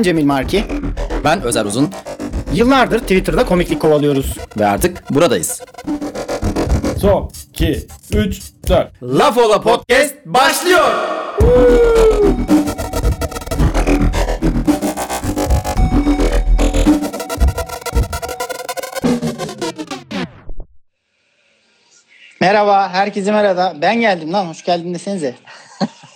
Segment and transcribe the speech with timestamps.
[0.00, 0.64] Ben Cemil Marki.
[1.24, 1.90] Ben Özer Uzun.
[2.52, 4.36] Yıllardır Twitter'da komiklik kovalıyoruz.
[4.58, 5.62] Ve artık buradayız.
[7.00, 10.84] Son 2 3 4 Laf Ola Podcast başlıyor.
[22.40, 23.74] Merhaba, herkese merhaba.
[23.82, 25.34] Ben geldim lan, hoş geldin desenize.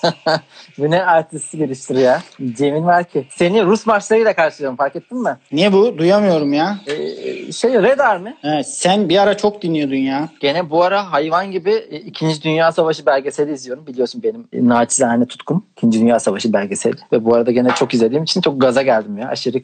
[0.79, 2.23] Bu ne artisti geliştir ya.
[2.57, 3.27] Cemil Marki.
[3.31, 5.37] Seni Rus marşlarıyla karşılıyorum fark ettin mi?
[5.53, 5.99] Niye bu?
[5.99, 6.79] Duyamıyorum ya.
[6.87, 8.35] Ee, şey Red Army.
[8.45, 10.29] Evet, sen bir ara çok dinliyordun ya.
[10.41, 13.87] Gene bu ara hayvan gibi e, İkinci Dünya Savaşı belgeseli izliyorum.
[13.87, 15.65] Biliyorsun benim naçizane tutkum.
[15.77, 16.97] İkinci Dünya Savaşı belgeseli.
[17.13, 19.29] Ve bu arada gene çok izlediğim için çok gaza geldim ya.
[19.29, 19.55] Aşırı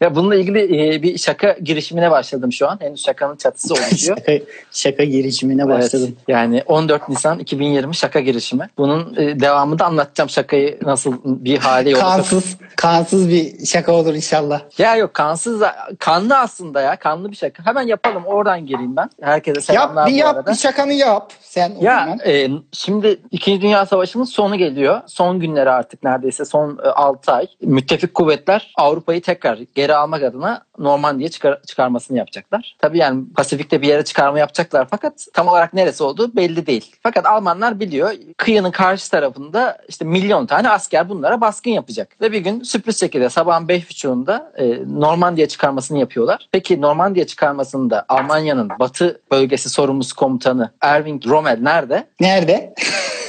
[0.00, 2.78] ya bununla ilgili e, bir şaka girişimine başladım şu an.
[2.80, 4.16] Henüz şakanın çatısı oluşuyor.
[4.16, 4.32] şaka,
[4.70, 6.08] şaka girişimine başladım.
[6.16, 8.68] Evet, yani 14 Nisan 2020 şaka girişimi.
[8.78, 14.60] Bunun e, devamında anlatacağım şakayı nasıl bir hale yol Kansız, kansız bir şaka olur inşallah.
[14.78, 17.66] Ya yok kansız da- kanlı aslında ya kanlı bir şaka.
[17.66, 19.10] Hemen yapalım oradan gireyim ben.
[19.22, 20.50] Herkese selamlar Yap, bir yap, arada.
[20.50, 21.32] bir şakanı yap.
[21.40, 23.60] Sen Ya e, şimdi 2.
[23.62, 25.00] Dünya Savaşı'nın sonu geliyor.
[25.06, 27.46] Son günleri artık neredeyse son 6 ay.
[27.60, 32.76] Müttefik kuvvetler Avrupa'yı tekrar geri almak adına Normandiya çıkar, çıkarmasını yapacaklar.
[32.78, 36.96] Tabii yani Pasifik'te bir yere çıkarma yapacaklar fakat tam olarak neresi olduğu belli değil.
[37.02, 42.08] Fakat Almanlar biliyor kıyının karşı tarafında işte milyon tane asker bunlara baskın yapacak.
[42.20, 46.48] Ve bir gün sürpriz şekilde sabahın 5.30'unda e, Normandiya çıkarmasını yapıyorlar.
[46.52, 52.06] Peki Normandiya çıkarmasında Almanya'nın batı bölgesi sorumlusu komutanı Erwin Rommel nerede?
[52.20, 52.74] Nerede?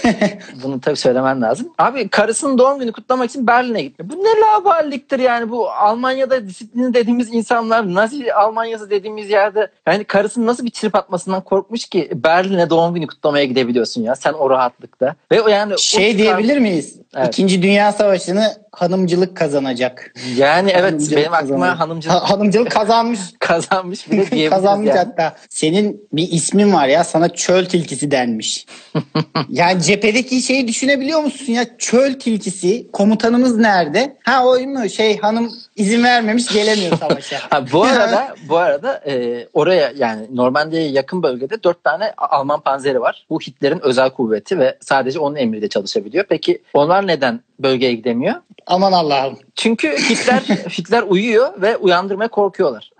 [0.63, 1.73] Bunu tabii söylemen lazım.
[1.77, 4.09] Abi karısının doğum günü kutlamak için Berlin'e gitti.
[4.09, 10.47] Bu ne laballiktir yani bu Almanya'da disiplini dediğimiz insanlar Nazi Almanya'sı dediğimiz yerde yani karısının
[10.47, 15.15] nasıl bir trip atmasından korkmuş ki Berlin'e doğum günü kutlamaya gidebiliyorsun ya sen o rahatlıkta.
[15.31, 16.99] Ve o yani o şey çıkar- diyebilir miyiz?
[17.15, 17.27] Evet.
[17.27, 20.13] İkinci Dünya Savaşı'nı hanımcılık kazanacak.
[20.35, 21.79] Yani evet Hanımcılık benim aklıma kazanacak.
[21.79, 23.19] hanımcılık Ha- hanımcılık kazanmış.
[23.39, 24.97] kazanmış bile diyebiliriz Kazanmış yani.
[24.97, 25.35] hatta.
[25.49, 28.65] Senin bir ismin var ya sana çöl tilkisi denmiş.
[29.49, 31.65] yani cephedeki şeyi düşünebiliyor musun ya?
[31.77, 34.17] Çöl tilkisi komutanımız nerede?
[34.23, 34.89] Ha o mu?
[34.89, 37.37] Şey hanım izin vermemiş gelemiyor savaşa.
[37.49, 43.01] Ha, bu arada bu arada e, oraya yani Normandiya'ya yakın bölgede dört tane Alman panzeri
[43.01, 43.25] var.
[43.29, 46.25] Bu Hitler'in özel kuvveti ve sadece onun emriyle çalışabiliyor.
[46.29, 48.35] Peki onlar neden bölgeye gidemiyor?
[48.67, 49.37] Aman Allah'ım.
[49.55, 50.41] Çünkü Hitler
[50.77, 52.91] Hitler uyuyor ve uyandırmaya korkuyorlar.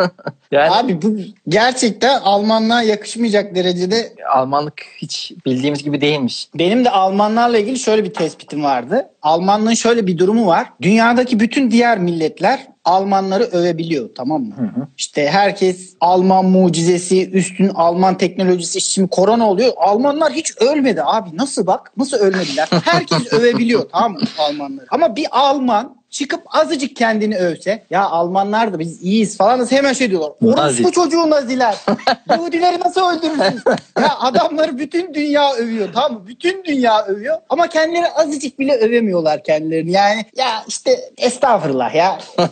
[0.50, 1.16] yani Abi bu
[1.48, 6.48] gerçekten Almanlığa yakışmayacak derecede Almanlık hiç bildiğimiz gibi değilmiş.
[6.54, 9.08] Benim de Almanlarla ilgili şöyle bir tespitim vardı.
[9.22, 10.66] Almanlığın şöyle bir durumu var.
[10.82, 14.54] Dünyadaki bütün diğer milletler Almanları övebiliyor tamam mı?
[14.98, 18.80] İşte herkes Alman mucizesi, üstün Alman teknolojisi.
[18.80, 19.72] Şimdi korona oluyor.
[19.76, 21.36] Almanlar hiç ölmedi abi.
[21.36, 21.92] Nasıl bak?
[21.96, 22.68] Nasıl ölmediler?
[22.84, 24.86] Herkes övebiliyor tamam mı Almanları?
[24.90, 29.92] Ama bir Alman çıkıp azıcık kendini övse ya Almanlar da biz iyiyiz falan da hemen
[29.92, 30.32] şey diyorlar.
[30.42, 30.62] Nazi.
[30.62, 31.76] Orospu çocuğu Naziler.
[32.30, 33.62] Yahudileri nasıl öldürürsünüz?
[34.00, 36.26] ya adamları bütün dünya övüyor tamam mı?
[36.26, 39.92] Bütün dünya övüyor ama kendileri azıcık bile övemiyorlar kendilerini.
[39.92, 42.18] Yani ya işte estağfurullah ya.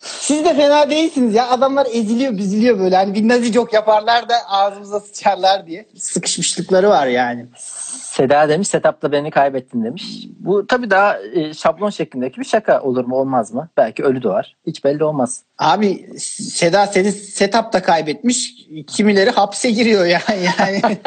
[0.00, 1.50] Siz de fena değilsiniz ya.
[1.50, 2.96] Adamlar eziliyor, büzülüyor böyle.
[2.96, 5.86] Hani bir nazi çok yaparlar da ağzımıza sıçarlar diye.
[5.98, 7.46] Sıkışmışlıkları var yani.
[7.90, 10.26] Seda demiş setup'ta beni kaybettin demiş.
[10.38, 13.68] Bu tabii daha e, şablon şeklindeki bir şaka olur mu olmaz mı?
[13.76, 14.56] Belki ölü doğar.
[14.66, 15.42] Hiç belli olmaz.
[15.58, 18.54] Abi Seda seni setup'ta kaybetmiş.
[18.86, 20.48] Kimileri hapse giriyor yani.
[20.58, 20.98] yani.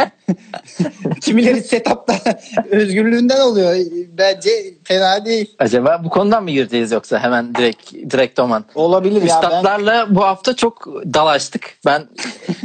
[1.22, 2.16] Kimileri setup'ta
[2.70, 3.76] özgürlüğünden oluyor.
[4.08, 4.50] Bence
[4.84, 5.56] fena değil.
[5.60, 8.66] Acaba bu konudan mı gireceğiz yoksa hemen direkt direkt oman?
[8.76, 9.22] Olabilir ya.
[9.22, 9.26] Ben...
[9.26, 11.78] Üstadlarla bu hafta çok dalaştık.
[11.86, 12.08] Ben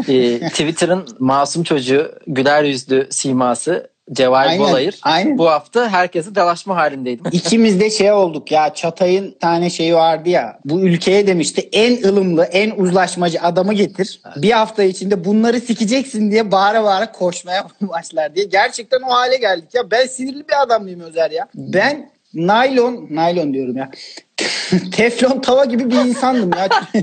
[0.08, 5.00] e, Twitter'ın masum çocuğu, güler yüzlü siması Cevahir Aynen, Bolayır.
[5.02, 5.38] aynen.
[5.38, 7.24] Bu hafta herkese dalaşma halindeydim.
[7.32, 12.44] İkimiz de şey olduk ya Çatay'ın tane şeyi vardı ya bu ülkeye demişti en ılımlı
[12.44, 14.20] en uzlaşmacı adamı getir.
[14.36, 18.44] Bir hafta içinde bunları sikeceksin diye bağıra bağıra koşmaya başlar diye.
[18.46, 21.48] Gerçekten o hale geldik ya ben sinirli bir adam mıyım Özer ya.
[21.54, 23.90] Ben naylon naylon diyorum ya.
[24.92, 26.68] Teflon tava gibi bir insandım ya.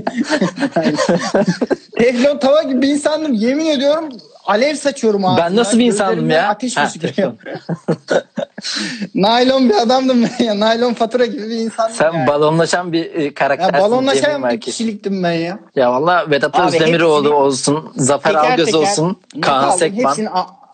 [1.98, 3.32] Teflon tava gibi bir insandım.
[3.32, 4.08] Yemin ediyorum
[4.44, 5.50] alev saçıyorum ağzımdan.
[5.50, 6.48] Ben nasıl bir insandım ya?
[6.48, 7.32] Ateş fışkırıyor.
[9.14, 10.60] Naylon bir adamdım ben ya.
[10.60, 12.26] Naylon fatura gibi bir insandım Sen yani.
[12.26, 13.78] balonlaşan bir e, Ya karaktersin.
[13.90, 14.58] Balonlaşan bir Marki.
[14.60, 15.58] kişiliktim ben ya.
[15.76, 19.70] Ya valla Vedat Abi Özdemiroğlu hepsini- olsun, Zafer Algöz olsun, Kaan.
[19.70, 20.08] Sekban.
[20.08, 20.28] Hepsini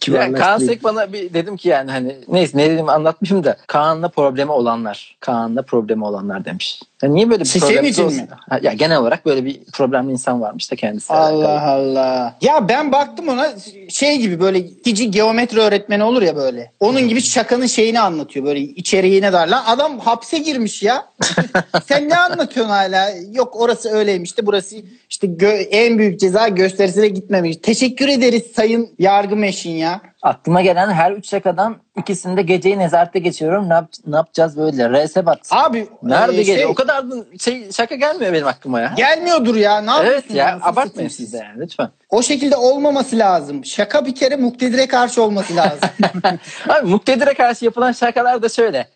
[0.08, 0.36] a- Ya kibarlaştırayım.
[0.44, 5.16] Kaan Sekban'a bir dedim ki yani hani neyse ne dedim anlatmışım da Kaan'la problemi olanlar.
[5.20, 6.80] Kaan'la problemi olanlar demiş.
[7.02, 8.18] Ya niye böyle bir için olsun?
[8.18, 8.28] mi?
[8.62, 11.12] Ya genel olarak böyle bir problemli insan varmış da kendisi.
[11.12, 12.36] Allah Allah.
[12.40, 13.48] Ya ben baktım ona
[13.88, 16.72] şey gibi böyle ikinci geometri öğretmeni olur ya böyle.
[16.80, 19.48] Onun gibi şakanın şeyini anlatıyor böyle içeriğine dar.
[19.48, 21.06] Lan adam hapse girmiş ya.
[21.88, 23.10] Sen ne anlatıyorsun hala?
[23.32, 24.76] Yok orası öyleymiş de burası
[25.10, 25.26] işte
[25.70, 27.56] en büyük ceza gösterisine gitmemiş.
[27.62, 30.00] Teşekkür ederiz sayın yargı meşin ya.
[30.22, 33.68] Aklıma gelen her üç şakadan ikisinde geceyi nezarette geçiyorum.
[33.68, 34.90] Ne, yap- ne yapacağız böyle?
[34.90, 35.38] Resebat.
[35.50, 38.94] Abi Nerede e, şey, O kadar da şey, şaka gelmiyor benim aklıma ya.
[38.96, 39.80] gelmiyordur ya.
[39.80, 41.88] Ne evet ya Nasıl abartmayın siz de yani lütfen.
[42.12, 43.64] O şekilde olmaması lazım.
[43.64, 45.88] Şaka bir kere muktedire karşı olması lazım.
[46.68, 48.88] Abi muktedire karşı yapılan şakalar da şöyle.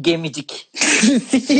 [0.00, 0.70] Gemicik.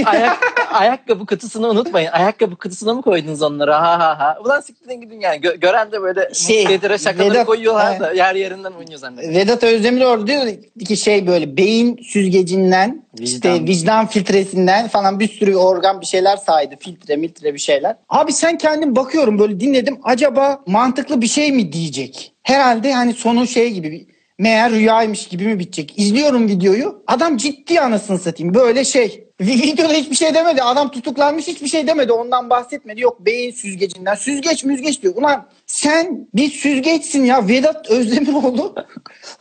[0.06, 0.38] Ayak,
[0.72, 2.10] ayakkabı kutusunu unutmayın.
[2.12, 3.72] Ayakkabı kutusuna mı koydunuz onları?
[3.72, 4.38] Ha ha ha.
[4.44, 5.36] Ulan siktirin gidin yani.
[5.40, 9.34] Gö- gören de böyle Şey, muktedire şakaları Vedat- koyuyorlar da yer yerinden oynuyor zannediyor.
[9.34, 10.46] Vedat Özdemiroğlu diyor
[10.88, 13.66] ki şey böyle beyin süzgecinden işte Vicdan.
[13.66, 16.74] vicdan filtresinden falan bir sürü organ bir şeyler saydı.
[16.80, 17.96] Filtre miltre bir şeyler.
[18.08, 19.98] Abi sen kendin bakıyorum böyle dinledim.
[20.02, 22.32] Acaba mantıklı bir şey mi diyecek?
[22.42, 24.06] Herhalde hani sonu şey gibi
[24.38, 25.94] meğer rüyaymış gibi mi bitecek?
[25.98, 27.02] İzliyorum videoyu.
[27.06, 28.54] Adam ciddi anasını satayım.
[28.54, 29.28] Böyle şey.
[29.40, 30.62] Vi- Videoda hiçbir şey demedi.
[30.62, 32.12] Adam tutuklanmış hiçbir şey demedi.
[32.12, 33.00] Ondan bahsetmedi.
[33.00, 34.14] Yok beyin süzgecinden.
[34.14, 35.16] Süzgeç müzgeç diyor.
[35.16, 35.48] Ulan
[35.78, 37.48] sen bir süzgeçsin ya.
[37.48, 38.74] Vedat Özdemiroğlu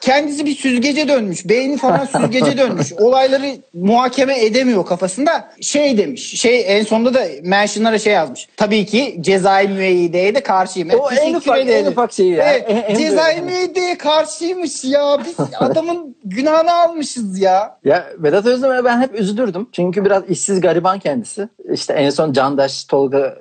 [0.02, 1.50] kendisi bir süzgece dönmüş.
[1.50, 2.94] Beyni falan süzgece dönmüş.
[2.94, 5.52] Olayları muhakeme edemiyor kafasında.
[5.62, 6.40] Şey demiş.
[6.42, 8.48] Şey en sonunda da mentionlara şey yazmış.
[8.58, 10.90] Tabii ki cezai müeyyideye de karşıyım.
[10.90, 12.44] O en ufak- en ufak şeyi ya.
[12.52, 15.18] Evet, En- en cezai müeyyideye karşıymış ya.
[15.26, 17.78] Biz adamın günahını almışız ya.
[17.86, 19.68] Ya Vedat Özdemir'e ben hep üzülürdüm.
[19.72, 21.48] Çünkü biraz işsiz gariban kendisi.
[21.74, 23.38] İşte en son Candaş Tolga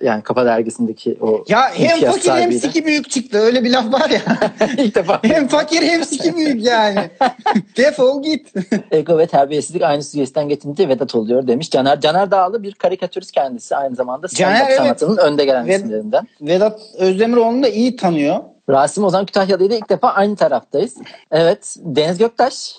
[0.00, 2.60] yani Kafa Dergisi'ndeki o Ya hem fakir hem sahibiyle.
[2.60, 3.38] siki büyük çıktı.
[3.38, 4.20] Öyle bir laf var ya.
[4.78, 6.98] İlk defa hem fakir hem siki büyük yani.
[7.76, 8.52] Defol git.
[8.90, 11.70] ego ve terbiyesizlik aynı süzgeçten geçince Vedat oluyor demiş.
[11.70, 14.76] Caner Caner Dağlı bir karikatürist kendisi aynı zamanda Caner, evet.
[14.78, 16.28] sanatının önde gelen Ve- isimlerinden.
[16.40, 18.36] Vedat Özdemiroğlu'nu da iyi tanıyor.
[18.70, 20.94] Rasim Ozan Kütahyalı ile ilk defa aynı taraftayız.
[21.30, 22.74] Evet Deniz Göktaş.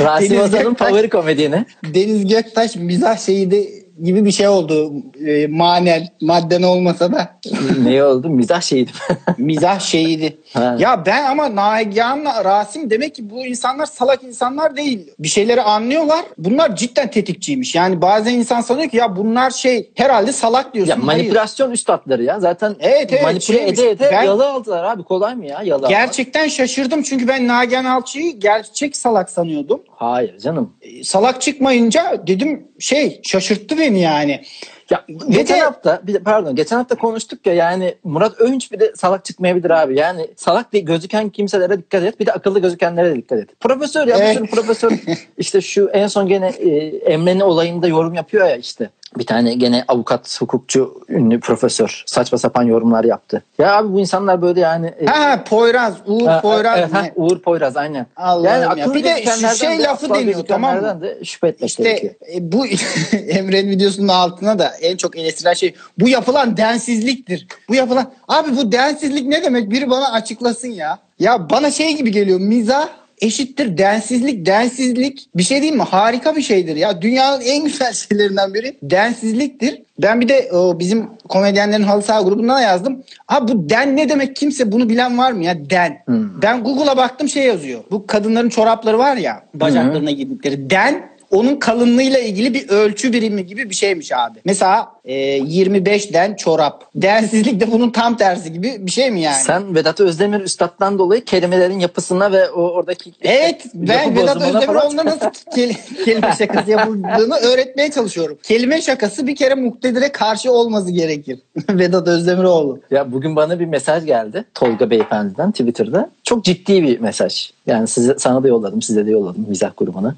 [0.00, 0.88] Rasim Deniz Ozan'ın Göktaş.
[0.88, 1.66] favori komedyeni.
[1.84, 4.92] Deniz Göktaş mizah şehidi gibi bir şey oldu.
[5.26, 7.30] E, manel, madden olmasa da
[7.82, 8.28] ne oldu?
[8.28, 8.90] Mizah şeydi.
[9.38, 10.38] mizah şehidi.
[10.52, 10.76] Ha.
[10.78, 15.10] ya ben ama Nagihan'la Rasim demek ki bu insanlar salak insanlar değil.
[15.18, 16.24] Bir şeyleri anlıyorlar.
[16.38, 17.74] Bunlar cidden tetikçiymiş.
[17.74, 20.90] Yani bazen insan sanıyor ki ya bunlar şey herhalde salak diyorsun.
[20.90, 21.06] ya Hayır.
[21.06, 22.40] manipülasyon üstadları ya.
[22.40, 23.78] Zaten Evet, evet, manipüle şeymiş.
[23.78, 25.02] ede ede Ben- yalı aldılar abi.
[25.02, 25.90] Kolay mı ya yalı almak?
[25.90, 29.80] Gerçekten şaşırdım çünkü ben Nagihan Alçı'yı gerçek salak sanıyordum.
[29.96, 30.72] Hayır canım.
[30.82, 34.42] E, Salak çıkmayınca dedim şey şaşırttı beni yani.
[34.90, 38.80] Ya geçen de- hafta bir de, pardon geçen hafta konuştuk ya yani Murat Övünç bir
[38.80, 39.98] de salak çıkmayabilir abi.
[39.98, 42.20] Yani salak diye gözüken kimselere dikkat et.
[42.20, 43.60] Bir de akıllı gözükenlere de dikkat et.
[43.60, 44.36] Profesör ya Evet.
[44.36, 44.92] sürü profesör
[45.38, 46.68] işte şu en son gene e,
[47.12, 48.90] Emre'nin olayında yorum yapıyor ya işte.
[49.16, 53.42] Bir tane gene avukat, hukukçu, ünlü profesör saçma sapan yorumlar yaptı.
[53.58, 56.78] Ya abi bu insanlar böyle yani e, Ha Poyraz, Uğur ha, Poyraz.
[56.78, 57.04] evet, ha?
[57.16, 58.06] Uğur Poyraz aynen.
[58.16, 58.94] Allah'ım yani ya.
[58.94, 61.00] Bir de şu şey de, lafı deniyor, tamam mı?
[61.02, 62.14] de şüphe etmek gerekiyor.
[62.22, 62.66] İşte e, bu
[63.16, 67.46] Emre'nin videosunun altına da en çok eleştirilen şey bu yapılan densizliktir.
[67.68, 69.70] Bu yapılan abi bu densizlik ne demek?
[69.70, 70.98] Biri bana açıklasın ya.
[71.18, 72.40] Ya bana şey gibi geliyor.
[72.40, 72.88] Mizah
[73.20, 74.46] eşittir densizlik.
[74.46, 75.82] Densizlik bir şey değil mi?
[75.82, 77.02] Harika bir şeydir ya.
[77.02, 79.82] Dünyanın en güzel şeylerinden biri densizliktir.
[80.02, 83.02] Ben bir de o, bizim komedyenlerin halı saha grubundan da yazdım.
[83.28, 86.02] Abi bu den ne demek kimse bunu bilen var mı ya den.
[86.42, 87.80] Ben Google'a baktım şey yazıyor.
[87.90, 93.70] Bu kadınların çorapları var ya bacaklarına giydikleri den onun kalınlığıyla ilgili bir ölçü birimi gibi
[93.70, 94.38] bir şeymiş abi.
[94.44, 96.84] Mesela e, 25'den çorap.
[96.94, 99.42] Densizlik de bunun tam tersi gibi bir şey mi yani?
[99.42, 105.04] Sen Vedat Özdemir Üstad'dan dolayı kelimelerin yapısına ve o oradaki Evet ben Vedat falan- Özdemiroğlu'na
[105.04, 108.38] nasıl kel- kelime şakası yapıldığını öğretmeye çalışıyorum.
[108.42, 111.38] Kelime şakası bir kere muktedire karşı olması gerekir.
[111.70, 112.80] Vedat Özdemiroğlu.
[112.90, 116.10] Ya bugün bana bir mesaj geldi Tolga Beyefendi'den Twitter'da.
[116.24, 117.50] Çok ciddi bir mesaj.
[117.66, 120.14] Yani size sana da yolladım, size de yolladım mizah grubuna.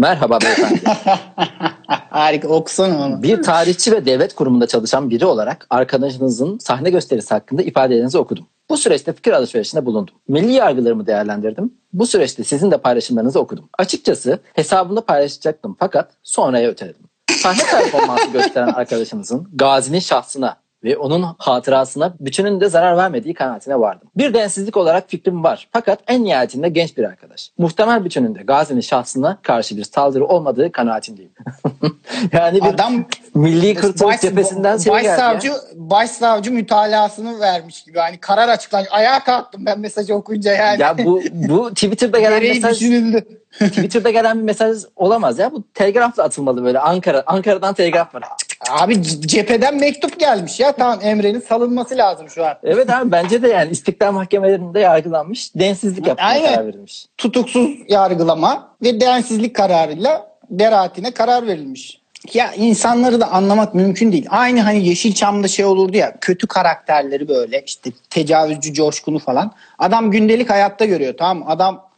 [0.00, 0.80] Merhaba beyefendi.
[2.10, 3.22] Harika okusana onu.
[3.22, 8.46] bir tarihçi ve devlet kurumunda çalışan biri olarak arkadaşınızın sahne gösterisi hakkında ifadelerinizi okudum.
[8.70, 10.14] Bu süreçte fikir alışverişinde bulundum.
[10.28, 11.74] Milli yargılarımı değerlendirdim.
[11.92, 13.68] Bu süreçte sizin de paylaşımlarınızı okudum.
[13.78, 17.02] Açıkçası hesabımda paylaşacaktım fakat sonraya öteledim.
[17.30, 24.08] Sahne performansı gösteren arkadaşınızın Gazi'nin şahsına ve onun hatırasına bütününde zarar vermediği kanaatine vardım.
[24.16, 25.68] Bir densizlik olarak fikrim var.
[25.72, 27.50] Fakat en nihayetinde genç bir arkadaş.
[27.58, 31.32] Muhtemel bütününde Gazi'nin şahsına karşı bir saldırı olmadığı kanaatindeyim.
[32.32, 35.12] yani bir Adam milli kurtuluş cephesinden şey geldi ya.
[35.12, 37.98] başsavcı, başsavcı mütalasını vermiş gibi.
[37.98, 38.88] Hani karar açıklanmış.
[38.92, 40.82] Ayağa kalktım ben mesajı okuyunca yani.
[40.82, 43.24] Ya bu bu Twitter'da gelen mesaj düşünüldü.
[43.58, 45.52] Twitter'da gelen bir mesaj olamaz ya.
[45.52, 46.78] Bu telgrafla atılmalı böyle.
[46.78, 48.22] Ankara Ankara'dan telgraf var.
[48.68, 50.72] Abi cepheden mektup gelmiş ya.
[50.72, 52.54] Tamam Emre'nin salınması lazım şu an.
[52.62, 55.54] Evet abi bence de yani istiklal mahkemelerinde yargılanmış.
[55.54, 57.06] Densizlik yapmaya karar verilmiş.
[57.18, 62.00] Tutuksuz yargılama ve densizlik kararıyla beraatine karar verilmiş.
[62.34, 64.26] Ya insanları da anlamak mümkün değil.
[64.30, 69.52] Aynı hani Yeşilçam'da şey olurdu ya kötü karakterleri böyle işte tecavüzcü coşkunu falan.
[69.78, 71.48] Adam gündelik hayatta görüyor tamam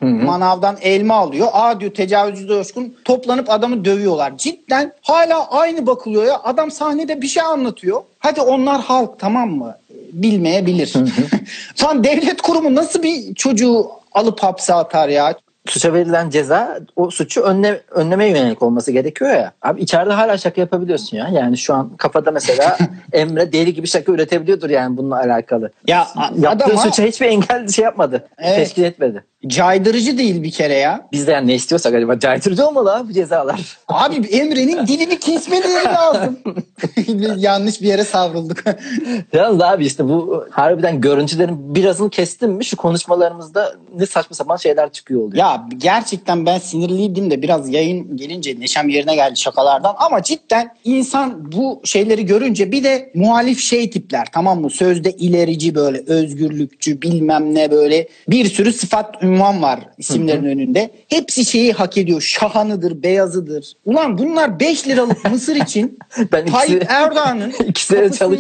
[0.02, 0.24] mı?
[0.24, 1.48] Adam manavdan elma alıyor.
[1.52, 4.38] Aa diyor tecavüzcü coşkun toplanıp adamı dövüyorlar.
[4.38, 6.40] Cidden hala aynı bakılıyor ya.
[6.44, 8.02] Adam sahnede bir şey anlatıyor.
[8.18, 9.76] Hadi onlar halk tamam mı?
[10.12, 10.94] Bilmeyebilir.
[11.74, 15.34] Sonra devlet kurumu nasıl bir çocuğu alıp hapse atar ya?
[15.66, 19.52] Suça verilen ceza o suçu önle, önlemeye yönelik olması gerekiyor ya.
[19.62, 21.28] Abi içeride hala şaka yapabiliyorsun ya.
[21.32, 22.78] Yani şu an kafada mesela
[23.12, 25.70] Emre deli gibi şaka üretebiliyordur yani bununla alakalı.
[25.86, 26.06] Ya
[26.38, 28.28] Yaptığı adam suça hiçbir engel şey yapmadı.
[28.38, 28.56] Evet.
[28.56, 29.24] Teşkil etmedi.
[29.46, 31.08] caydırıcı değil bir kere ya.
[31.12, 33.78] Biz de yani ne istiyorsak acaba caydırıcı olmalı abi bu cezalar.
[33.88, 36.38] Abi Emre'nin dilini kesmeleri lazım.
[37.36, 38.58] Yanlış bir yere savrulduk.
[39.32, 44.92] Yalnız abi işte bu harbiden görüntülerin birazını kestim mi şu konuşmalarımızda ne saçma sapan şeyler
[44.92, 45.36] çıkıyor oluyor.
[45.36, 49.94] ya gerçekten ben sinirliydim de biraz yayın gelince neşem yerine geldi şakalardan.
[49.98, 54.70] Ama cidden insan bu şeyleri görünce bir de muhalif şey tipler tamam mı?
[54.70, 60.90] Sözde ilerici böyle özgürlükçü bilmem ne böyle bir sürü sıfat ünvan var isimlerin önünde.
[61.08, 62.20] Hepsi şeyi hak ediyor.
[62.20, 63.72] Şahanıdır, beyazıdır.
[63.84, 65.98] Ulan bunlar 5 liralık mısır için
[66.32, 67.52] Ben Tayyip Erdoğan'ın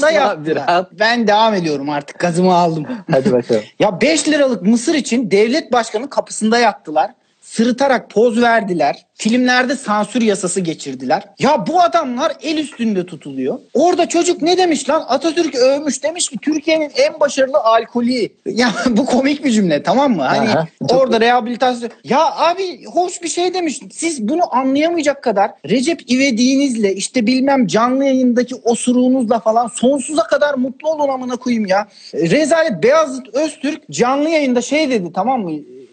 [0.06, 0.56] abi, yaptılar.
[0.56, 0.92] rahat.
[0.98, 2.86] Ben devam ediyorum artık gazımı aldım.
[3.10, 3.62] Hadi bakalım.
[3.78, 7.01] Ya 5 liralık mısır için devlet başkanı kapısında yattılar.
[7.42, 8.96] Sırıtarak poz verdiler.
[9.14, 11.22] Filmlerde sansür yasası geçirdiler.
[11.38, 13.58] Ya bu adamlar el üstünde tutuluyor.
[13.74, 15.04] Orada çocuk ne demiş lan?
[15.08, 18.28] Atatürk övmüş demiş ki Türkiye'nin en başarılı alkolü.
[18.46, 20.22] Ya bu komik bir cümle tamam mı?
[20.22, 21.90] Hani Aha, orada rehabilitasyon.
[22.04, 23.80] Ya abi hoş bir şey demiş.
[23.92, 30.90] Siz bunu anlayamayacak kadar Recep İvedik'inizle işte bilmem canlı yayındaki osuruğunuzla falan sonsuza kadar mutlu
[30.90, 31.88] olun amına koyayım ya.
[32.14, 35.52] Rezalet Beyazıt Öztürk canlı yayında şey dedi tamam mı?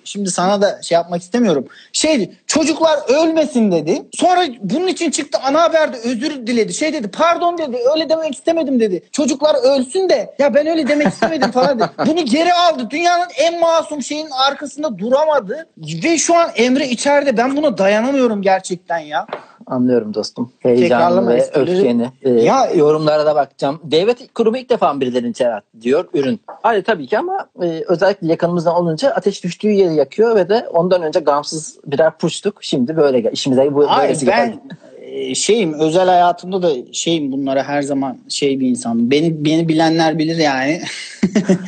[0.09, 1.67] Şimdi sana da şey yapmak istemiyorum.
[1.93, 4.01] Şey çocuklar ölmesin dedi.
[4.13, 6.73] Sonra bunun için çıktı ana haberde özür diledi.
[6.73, 9.03] Şey dedi pardon dedi öyle demek istemedim dedi.
[9.11, 11.89] Çocuklar ölsün de ya ben öyle demek istemedim falan dedi.
[12.07, 12.87] Bunu geri aldı.
[12.89, 15.67] Dünyanın en masum şeyin arkasında duramadı.
[15.77, 19.27] Ve şu an Emre içeride ben buna dayanamıyorum gerçekten ya.
[19.67, 20.51] Anlıyorum dostum.
[20.59, 22.11] Heyecanlı Tekrarlama ve öfkeni.
[22.21, 23.81] Ee, Ya- yorumlara da bakacağım.
[23.83, 26.41] Devlet kurumu ilk defa birilerini içeri attı diyor ürün.
[26.47, 31.01] Hayır tabii ki ama e, özellikle yakınımızdan olunca ateş düştüğü yeri yakıyor ve de ondan
[31.01, 32.57] önce gamsız birer puştuk.
[32.61, 34.61] Şimdi böyle işimize bu Hayır ben
[35.01, 39.11] e, şeyim özel hayatımda da şeyim bunlara her zaman şey bir insanım.
[39.11, 40.81] Beni beni bilenler bilir yani.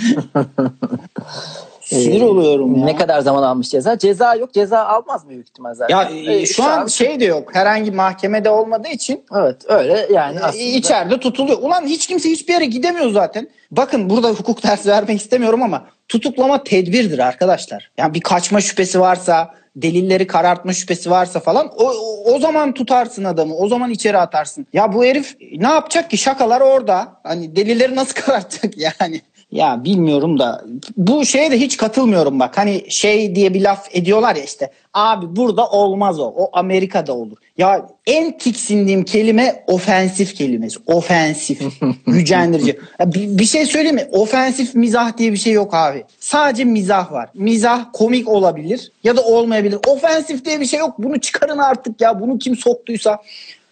[2.00, 2.86] Sinir Ee, oluyorum ya.
[2.86, 3.98] Ne kadar zaman almış ceza?
[3.98, 4.54] Ceza yok.
[4.54, 5.96] Ceza almaz büyük ihtimal zaten.
[5.98, 7.56] Ya e, Ee, şu an an- şey de yok.
[7.56, 10.64] Herhangi mahkemede olmadığı için Evet öyle yani e, aslında.
[10.64, 11.58] içeride tutuluyor.
[11.62, 13.48] Ulan hiç kimse hiçbir yere gidemiyor zaten.
[13.72, 17.92] Bakın burada hukuk dersi vermek istemiyorum ama tutuklama tedbirdir arkadaşlar.
[17.98, 23.24] Yani bir kaçma şüphesi varsa, delilleri karartma şüphesi varsa falan o, o, o zaman tutarsın
[23.24, 23.56] adamı.
[23.56, 24.68] O zaman içeri atarsın.
[24.74, 26.18] Ya bu herif ne yapacak ki?
[26.18, 27.08] Şakalar orada.
[27.24, 29.22] Hani delilleri nasıl karartacak yani?
[29.52, 30.64] Ya bilmiyorum da
[30.98, 32.58] bu şeye de hiç katılmıyorum bak.
[32.58, 34.72] Hani şey diye bir laf ediyorlar ya işte.
[34.94, 36.26] Abi burada olmaz o.
[36.26, 37.38] O Amerika'da olur.
[37.58, 40.80] Ya en tiksindiğim kelime ofensif kelimesi.
[40.86, 41.62] Ofensif.
[42.08, 42.80] Gücendirici.
[43.00, 44.08] Ya bir, bir şey söyleyeyim mi?
[44.12, 46.04] Ofensif mizah diye bir şey yok abi.
[46.20, 47.30] Sadece mizah var.
[47.34, 49.80] Mizah komik olabilir ya da olmayabilir.
[49.88, 50.96] Ofensif diye bir şey yok.
[50.98, 52.20] Bunu çıkarın artık ya.
[52.22, 53.20] Bunu kim soktuysa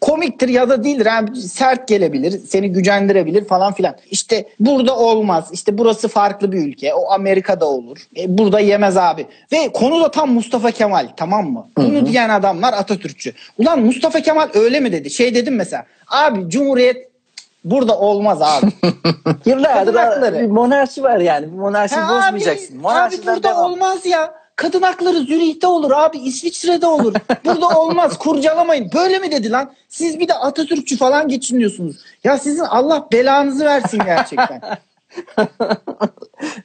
[0.01, 1.05] komiktir ya da değildir.
[1.05, 3.95] Yani sert gelebilir, seni gücendirebilir falan filan.
[4.11, 5.49] İşte burada olmaz.
[5.51, 6.93] İşte burası farklı bir ülke.
[6.93, 7.97] O Amerika'da olur.
[8.17, 9.25] E, burada yemez abi.
[9.51, 11.67] Ve konu da tam Mustafa Kemal tamam mı?
[11.77, 13.33] Bunu diyen adamlar Atatürkçü.
[13.57, 15.09] Ulan Mustafa Kemal öyle mi dedi?
[15.09, 15.85] Şey dedim mesela.
[16.07, 17.09] Abi Cumhuriyet
[17.63, 18.71] burada olmaz abi.
[19.45, 21.51] Yıllardır bir monarşi var yani.
[21.51, 22.79] Bir monarşi Ha bozmayacaksın.
[22.83, 23.71] Abi, abi burada devam.
[23.71, 24.38] olmaz ya.
[24.59, 26.17] Kadın hakları Zürih'te olur abi.
[26.17, 27.13] İsviçre'de olur.
[27.45, 28.17] Burada olmaz.
[28.17, 28.91] Kurcalamayın.
[28.95, 29.71] Böyle mi dedi lan?
[29.89, 31.95] Siz bir de Atatürkçü falan geçiniyorsunuz.
[32.23, 34.61] Ya sizin Allah belanızı versin gerçekten.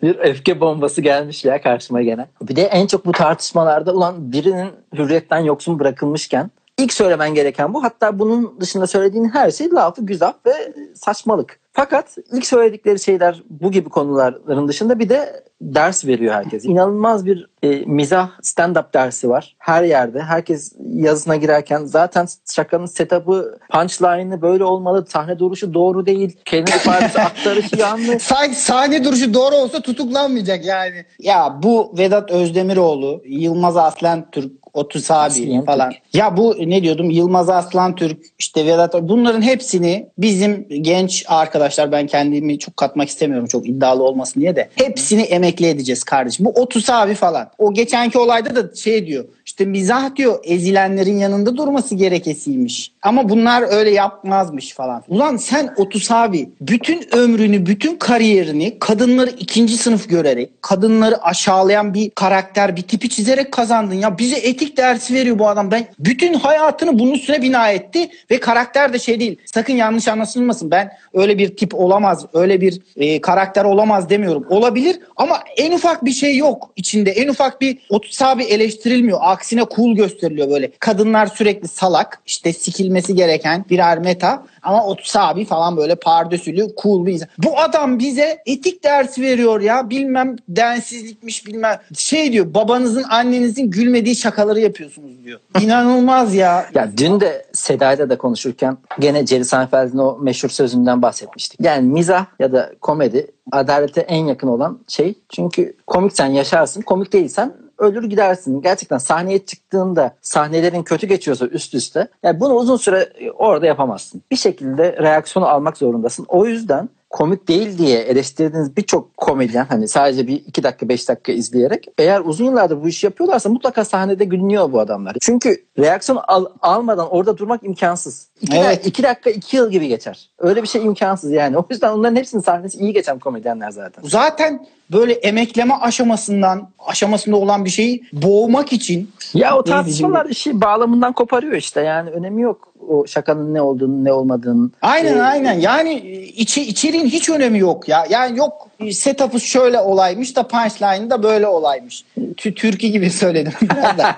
[0.02, 2.26] bir öfke bombası gelmiş ya karşıma gene.
[2.42, 7.84] Bir de en çok bu tartışmalarda ulan birinin hürriyetten yoksun bırakılmışken ilk söylemen gereken bu.
[7.84, 11.63] Hatta bunun dışında söylediğin her şey lafı güzel ve saçmalık.
[11.76, 16.64] Fakat ilk söyledikleri şeyler bu gibi konuların dışında bir de ders veriyor herkes.
[16.64, 19.56] İnanılmaz bir e, mizah stand-up dersi var.
[19.58, 20.20] Her yerde.
[20.20, 25.06] Herkes yazısına girerken zaten şakanın setup'ı, punchline'ı böyle olmalı.
[25.08, 26.36] Sahne duruşu doğru değil.
[26.44, 28.22] Kelime ifadesi aktarışı yanlış.
[28.22, 31.04] Sanki sahne duruşu doğru olsa tutuklanmayacak yani.
[31.18, 35.90] Ya bu Vedat Özdemiroğlu, Yılmaz Aslan Türk, Otus abi Aslan falan.
[35.90, 36.14] Türk.
[36.14, 42.06] Ya bu ne diyordum Yılmaz Aslan Türk işte Vedat bunların hepsini bizim genç arkadaşlar ben
[42.06, 46.46] kendimi çok katmak istemiyorum çok iddialı olmasın diye de hepsini emekli edeceğiz kardeşim.
[46.46, 47.50] Bu Otus abi falan.
[47.58, 52.93] O geçenki olayda da şey diyor işte mizah diyor ezilenlerin yanında durması gerekesiymiş.
[53.04, 55.02] Ama bunlar öyle yapmazmış falan.
[55.08, 62.10] Ulan sen Otus abi bütün ömrünü, bütün kariyerini kadınları ikinci sınıf görerek, kadınları aşağılayan bir
[62.10, 63.94] karakter, bir tipi çizerek kazandın.
[63.94, 65.70] Ya bize etik dersi veriyor bu adam.
[65.70, 69.36] Ben bütün hayatını bunun üstüne bina etti ve karakter de şey değil.
[69.46, 70.70] Sakın yanlış anlaşılmasın.
[70.70, 74.46] Ben öyle bir tip olamaz, öyle bir e, karakter olamaz demiyorum.
[74.50, 77.10] Olabilir ama en ufak bir şey yok içinde.
[77.10, 79.18] En ufak bir Otus abi eleştirilmiyor.
[79.22, 80.70] Aksine cool gösteriliyor böyle.
[80.78, 82.52] Kadınlar sürekli salak, işte
[83.00, 87.28] sikilmesi gereken birer meta ama Otus abi falan böyle pardösülü cool bir insan.
[87.38, 89.90] Bu adam bize etik dersi veriyor ya.
[89.90, 91.80] Bilmem densizlikmiş bilmem.
[91.96, 95.40] Şey diyor babanızın annenizin gülmediği şakaları yapıyorsunuz diyor.
[95.60, 96.66] İnanılmaz ya.
[96.74, 101.60] Ya dün de Seda'yla da konuşurken gene Jerry Seinfeld'in o meşhur sözünden bahsetmiştik.
[101.60, 105.14] Yani mizah ya da komedi adalete en yakın olan şey.
[105.28, 108.62] Çünkü komiksen yaşarsın, komik değilsen ölür gidersin.
[108.62, 114.22] Gerçekten sahneye çıktığında sahnelerin kötü geçiyorsa üst üste yani bunu uzun süre orada yapamazsın.
[114.30, 116.26] Bir şekilde reaksiyonu almak zorundasın.
[116.28, 121.32] O yüzden komik değil diye eleştirdiğiniz birçok komedyen hani sadece bir iki dakika beş dakika
[121.32, 125.16] izleyerek eğer uzun yıllardır bu işi yapıyorlarsa mutlaka sahnede gülünüyor bu adamlar.
[125.20, 128.28] Çünkü reaksiyon al- almadan orada durmak imkansız.
[128.44, 128.84] İki, Evet.
[128.84, 130.28] dak- iki dakika iki yıl gibi geçer.
[130.38, 131.58] Öyle bir şey imkansız yani.
[131.58, 134.04] O yüzden onların hepsinin sahnesi iyi geçen komedyenler zaten.
[134.08, 141.12] Zaten böyle emekleme aşamasından aşamasında olan bir şeyi boğmak için Ya o tartışmalar işi bağlamından
[141.12, 144.70] koparıyor işte yani önemi yok o şakanın ne olduğunu ne olmadığını.
[144.82, 145.94] Aynen Ee, aynen yani
[146.36, 148.06] içi, içeriğin hiç önemi yok ya.
[148.10, 152.04] Yani yok setup'ı şöyle olaymış da punchline'ı da böyle olaymış.
[152.36, 154.16] Tü Türkiye gibi söyledim biraz da.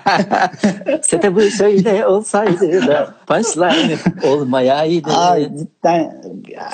[1.02, 3.14] Setup'ı şöyle olsaydı da
[5.14, 6.22] Abi cidden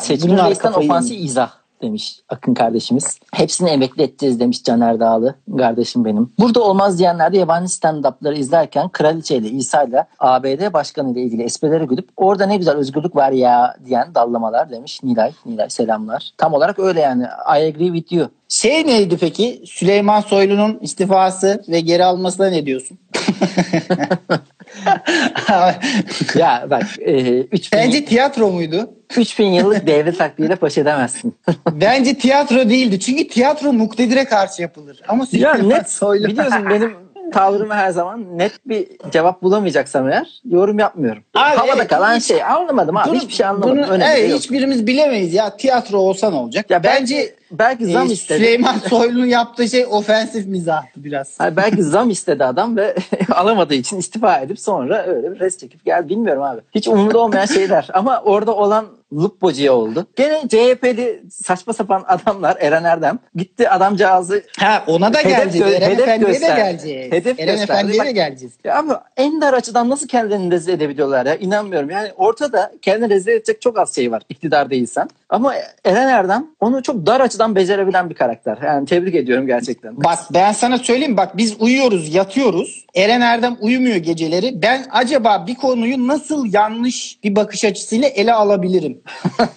[0.01, 3.19] Seçkin bunlar Reis'ten kafayı ofansif izah demiş Akın kardeşimiz.
[3.33, 6.33] Hepsini emekli edeceğiz demiş Caner Dağlı kardeşim benim.
[6.39, 11.43] Burada olmaz diyenler de yabancı stand-up'ları izlerken Kraliçe ile İsa ile ABD başkanı ile ilgili
[11.43, 15.33] esprileri gülüp orada ne güzel özgürlük var ya diyen dallamalar demiş Nilay.
[15.47, 16.31] Nilay selamlar.
[16.39, 17.23] Tam olarak öyle yani.
[17.25, 18.29] I agree with you.
[18.49, 19.63] Şey neydi peki?
[19.67, 22.99] Süleyman Soylu'nun istifası ve geri almasına ne diyorsun?
[26.35, 28.91] Ya bak e, 3000, Bence tiyatro muydu?
[29.17, 31.35] 3000 yıllık devlet taktiğiyle baş edemezsin.
[31.73, 33.01] Bence tiyatro değildi.
[33.01, 35.01] Çünkü tiyatro muktedire karşı yapılır.
[35.09, 36.29] Ama ya net Soylu...
[36.29, 36.95] biliyorsun benim
[37.33, 41.23] tavrımı her zaman net bir cevap bulamayacaksam eğer yorum yapmıyorum.
[41.35, 43.85] Abi, Havada evet, kalan hiç- şey anlamadım abi Bunu- hiçbir şey anlamadım.
[43.91, 44.39] bunu- evet, yok.
[44.41, 45.57] hiçbirimiz bilemeyiz ya.
[45.57, 46.71] Tiyatro olsa ne olacak?
[46.71, 48.39] Ya Bence bence belki zam e, istedi.
[48.39, 51.35] Süleyman Soylu'nun yaptığı şey ofensif mizahtı biraz.
[51.39, 52.95] Hayır, belki zam istedi adam ve
[53.35, 56.09] alamadığı için istifa edip sonra öyle bir res çekip geldi.
[56.09, 56.61] Bilmiyorum abi.
[56.75, 57.89] Hiç umurda olmayan şeyler.
[57.95, 60.07] Ama orada olan Luppoci'ye oldu.
[60.17, 65.67] Gene CHP'li saçma sapan adamlar Eren Erdem gitti adamcağızı Ha ona da Hedef geleceğiz.
[65.67, 66.61] gö- Eren hedef Efendi'ye de gösterdi.
[66.61, 67.13] geleceğiz.
[67.13, 67.63] Hedef Eren gösterdi.
[67.81, 68.55] Efendi'ye de geleceğiz.
[68.65, 71.35] Ya abi en dar açıdan nasıl kendilerini rezil edebiliyorlar ya?
[71.37, 71.91] İnanmıyorum.
[71.91, 75.09] Yani ortada kendini rezil edecek çok az şey var iktidar değilsen.
[75.29, 78.59] Ama Eren Erdem onu çok dar açıdan becerebilen bir karakter.
[78.65, 80.05] Yani tebrik ediyorum gerçekten.
[80.05, 82.87] Bak ben sana söyleyeyim bak biz uyuyoruz yatıyoruz.
[82.95, 84.63] Eren Erdem uyumuyor geceleri.
[84.63, 89.01] Ben acaba bir konuyu nasıl yanlış bir bakış açısıyla ele alabilirim?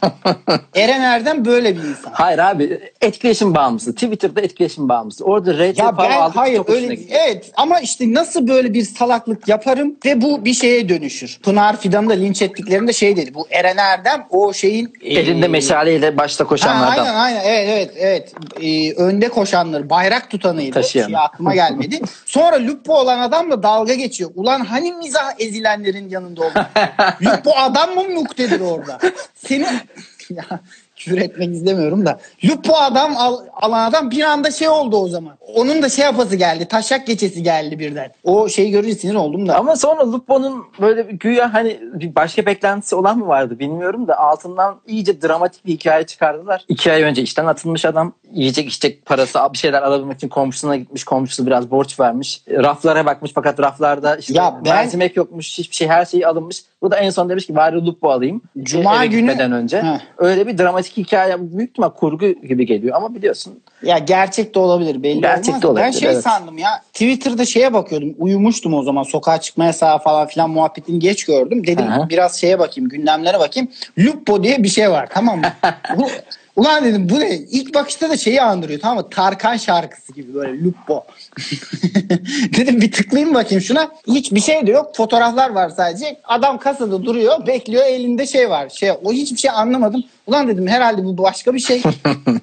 [0.76, 2.12] Eren Erdem böyle bir insan.
[2.14, 3.94] Hayır abi etkileşim bağımlısı.
[3.94, 5.26] Twitter'da etkileşim bağımlısı.
[5.26, 9.96] Orada RT Ya ben aldık hayır öyle evet ama işte nasıl böyle bir salaklık yaparım
[10.06, 11.40] ve bu bir şeye dönüşür.
[11.44, 13.34] Pınar Fidan'ı da linç ettiklerinde şey dedi.
[13.34, 17.06] Bu Eren Erdem o şeyin Elinde e, meşaleyle başta Ha, koşanlardan.
[17.06, 20.74] aynen aynen evet evet evet Ee, önde koşanları bayrak tutanıydı.
[20.74, 21.10] Taşıyanı.
[21.10, 22.00] Şey aklıma gelmedi.
[22.26, 24.32] Sonra Lupo olan adamla dalga geçiyor.
[24.36, 26.66] Ulan hani mizah ezilenlerin yanında oldu.
[27.22, 29.00] Lupo adam mı muktedir orada?
[29.36, 29.68] Seni
[30.30, 30.46] ya
[30.96, 32.20] küfür etmek istemiyorum da.
[32.46, 35.38] Lupo adam al, alan adam bir anda şey oldu o zaman.
[35.56, 36.66] Onun da şey yapası geldi.
[36.66, 38.12] Taşak geçesi geldi birden.
[38.24, 39.56] O şeyi görünce sinir oldum da.
[39.56, 44.18] Ama sonra Lupo'nun böyle bir güya hani bir başka beklentisi olan mı vardı bilmiyorum da
[44.20, 46.66] altından iyice dramatik bir hikaye çıkardılar.
[46.68, 48.14] İki ay önce işten atılmış adam.
[48.32, 51.04] Yiyecek içecek parası bir şeyler alabilmek için komşusuna gitmiş.
[51.04, 52.42] Komşusu biraz borç vermiş.
[52.50, 55.58] Raflara bakmış fakat raflarda işte Ya ben- mercimek yokmuş.
[55.58, 56.64] Hiçbir şey her şeyi alınmış.
[56.86, 58.42] Bu da en son demiş ki bari Lupo alayım.
[58.64, 59.82] Cuma Eve günü- gitmeden önce.
[59.82, 60.00] Heh.
[60.18, 65.04] Öyle bir dramatik hikaye büyük ihtimal kurgu gibi geliyor ama biliyorsun Ya gerçek de olabilir
[65.04, 65.62] belli Gerçek olmaz.
[65.62, 66.24] de olabilir, ben şey evet.
[66.24, 71.26] sandım ya Twitter'da şeye bakıyordum uyumuştum o zaman sokağa çıkma yasağı falan filan muhabbetini geç
[71.26, 71.68] gördüm.
[71.68, 72.10] Dedim Aha.
[72.10, 73.70] biraz şeye bakayım gündemlere bakayım.
[74.00, 75.46] Lupo diye bir şey var tamam mı?
[76.56, 77.36] Ulan dedim bu ne?
[77.36, 79.10] İlk bakışta da şeyi andırıyor tamam mı?
[79.10, 81.04] Tarkan şarkısı gibi böyle Lupo.
[82.58, 83.92] dedim bir tıklayayım bakayım şuna.
[84.08, 84.96] Hiçbir şey de yok.
[84.96, 86.18] Fotoğraflar var sadece.
[86.24, 88.70] Adam kasada duruyor bekliyor elinde şey var.
[88.70, 90.04] Şey, o hiçbir şey anlamadım.
[90.28, 91.84] Ulan dedim herhalde bu başka bir şey.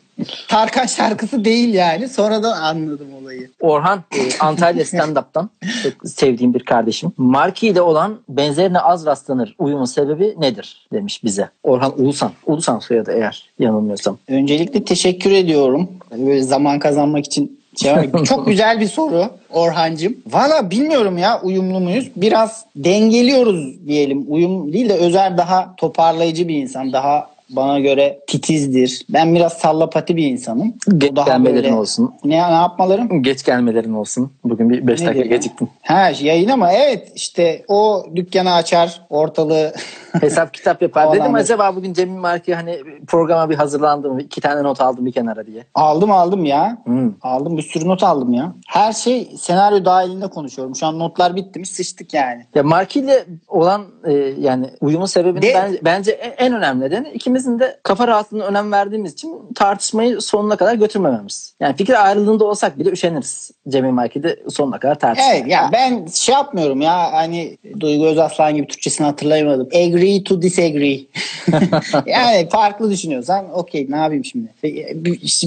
[0.49, 2.09] Tarkan şarkısı değil yani.
[2.09, 3.51] Sonradan anladım olayı.
[3.61, 5.49] Orhan e, Antalya stand-up'tan
[5.83, 7.13] çok sevdiğim bir kardeşim.
[7.17, 11.49] Marki ile olan benzerine az rastlanır uyumun sebebi nedir demiş bize.
[11.63, 12.33] Orhan Ulusan.
[12.47, 14.19] Ulusan soyadı eğer yanılmıyorsam.
[14.29, 15.89] Öncelikle teşekkür ediyorum.
[16.19, 17.95] Böyle zaman kazanmak için şey.
[18.25, 20.17] Çok güzel bir soru Orhancığım.
[20.27, 22.11] Valla bilmiyorum ya uyumlu muyuz?
[22.17, 24.25] Biraz dengeliyoruz diyelim.
[24.29, 26.93] Uyum değil de Özer daha toparlayıcı bir insan.
[26.93, 29.03] Daha bana göre titizdir.
[29.09, 30.75] Ben biraz sallapati bir insanım.
[30.99, 32.15] Geç daha gelmelerin böyle- olsun.
[32.25, 33.23] Ne, ne yapmalarım?
[33.23, 34.33] Geç gelmelerin olsun.
[34.45, 35.69] Bugün bir 5 Ne dakika geciktin.
[35.83, 39.73] Ha yayın ama evet işte o dükkanı açar ortalığı
[40.21, 41.13] Hesap kitap yapar.
[41.13, 44.19] Dedim acaba bugün Cemil Marki hani programa bir hazırlandım.
[44.19, 45.65] iki tane not aldım bir kenara diye.
[45.75, 46.79] aldım aldım ya.
[46.85, 47.13] Hmm.
[47.23, 48.53] Aldım bir sürü not aldım ya.
[48.69, 50.77] Her şey senaryo dahilinde konuşuyorum.
[50.77, 52.47] Şu an notlar bitti mi sıçtık yani.
[52.55, 57.09] Ya Marki ile olan e, yani uyumun sebebini De- ben- bence en en önemli nedeni
[57.09, 61.55] ikimizin de kafa rahatlığına önem verdiğimiz için tartışmayı sonuna kadar götürmememiz.
[61.61, 63.51] Yani fikir ayrılığında olsak bile üşeniriz.
[63.69, 65.35] Cemil Marki'de sonuna kadar tartışmaya.
[65.37, 69.67] Evet ya ben şey yapmıyorum ya hani Duygu Özaslan gibi Türkçesini hatırlayamadım.
[69.67, 71.07] Agree to disagree.
[72.07, 74.49] yani farklı düşünüyorsan okey ne yapayım şimdi.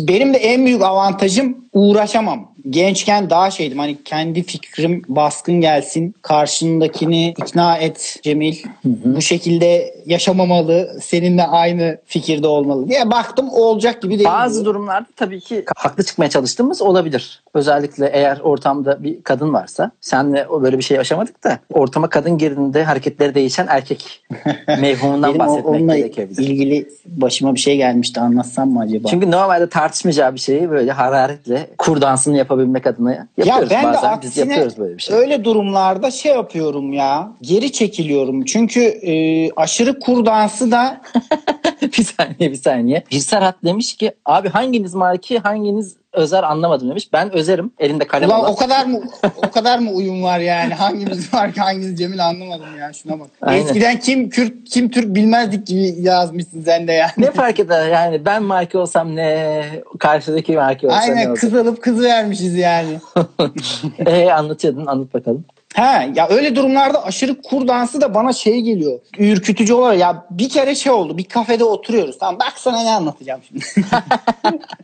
[0.08, 2.55] Benim de en büyük avantajım uğraşamam.
[2.70, 6.16] Gençken daha şeydim hani kendi fikrim baskın gelsin.
[6.22, 8.56] Karşındakini ikna et Cemil.
[8.86, 10.98] Bu şekilde yaşamamalı.
[11.02, 14.30] Seninle aynı fikirde olmalı diye baktım olacak gibi değil.
[14.30, 17.44] Bazı durumlarda tabii ki haklı çıkmaya çalıştığımız olabilir.
[17.54, 19.92] Özellikle eğer ortamda bir kadın varsa.
[20.02, 24.24] Senle o böyle bir şey yaşamadık da ortama kadın girdiğinde hareketleri değişen erkek
[24.68, 26.48] mevhumundan bahsetmek onunla gerekebilir.
[26.48, 29.08] ilgili başıma bir şey gelmişti anlatsam mı acaba?
[29.10, 33.98] Çünkü normalde tartışmayacağı bir şeyi böyle hararetle kur dansını yapabilmek adına yapıyoruz ya ben de
[33.98, 34.22] bazen.
[34.22, 35.18] Biz aksine yapıyoruz böyle bir şey.
[35.18, 38.46] öyle durumlarda şey yapıyorum ya geri çekiliyorum.
[38.46, 41.02] Çünkü e, aşırı kur dansı da
[41.82, 43.04] bir saniye bir saniye.
[43.12, 47.10] Bir Serhat demiş ki abi hanginiz marki hanginiz özer anlamadım demiş.
[47.14, 47.72] Ben özerim.
[47.80, 48.52] Elinde kalem Ulan olan.
[48.52, 49.00] o kadar mı
[49.38, 53.28] o kadar mı uyum var yani hangimiz var ki hangimiz Cemil anlamadım ya şuna bak.
[53.42, 53.66] Aynen.
[53.66, 57.12] Eskiden kim Kürt kim Türk bilmezdik gibi yazmışsın sen de yani.
[57.18, 59.64] Ne fark eder yani ben marki olsam ne
[60.00, 63.00] karşıdaki marki olsa ne Aynen kız alıp kız vermişiz yani.
[64.06, 65.46] Ee, anlatıyordun anlat bakalım.
[65.76, 69.00] Ha ya öyle durumlarda aşırı kur dansı da bana şey geliyor.
[69.18, 71.18] Ürkütücü olarak ya bir kere şey oldu.
[71.18, 72.18] Bir kafede oturuyoruz.
[72.20, 73.66] Tamam bak sana ne anlatacağım şimdi.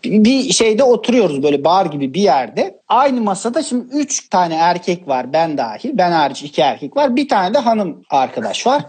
[0.24, 2.80] bir şeyde oturuyoruz böyle bar gibi bir yerde.
[2.88, 5.90] Aynı masada şimdi üç tane erkek var ben dahil.
[5.94, 7.16] Ben hariç iki erkek var.
[7.16, 8.82] Bir tane de hanım arkadaş var.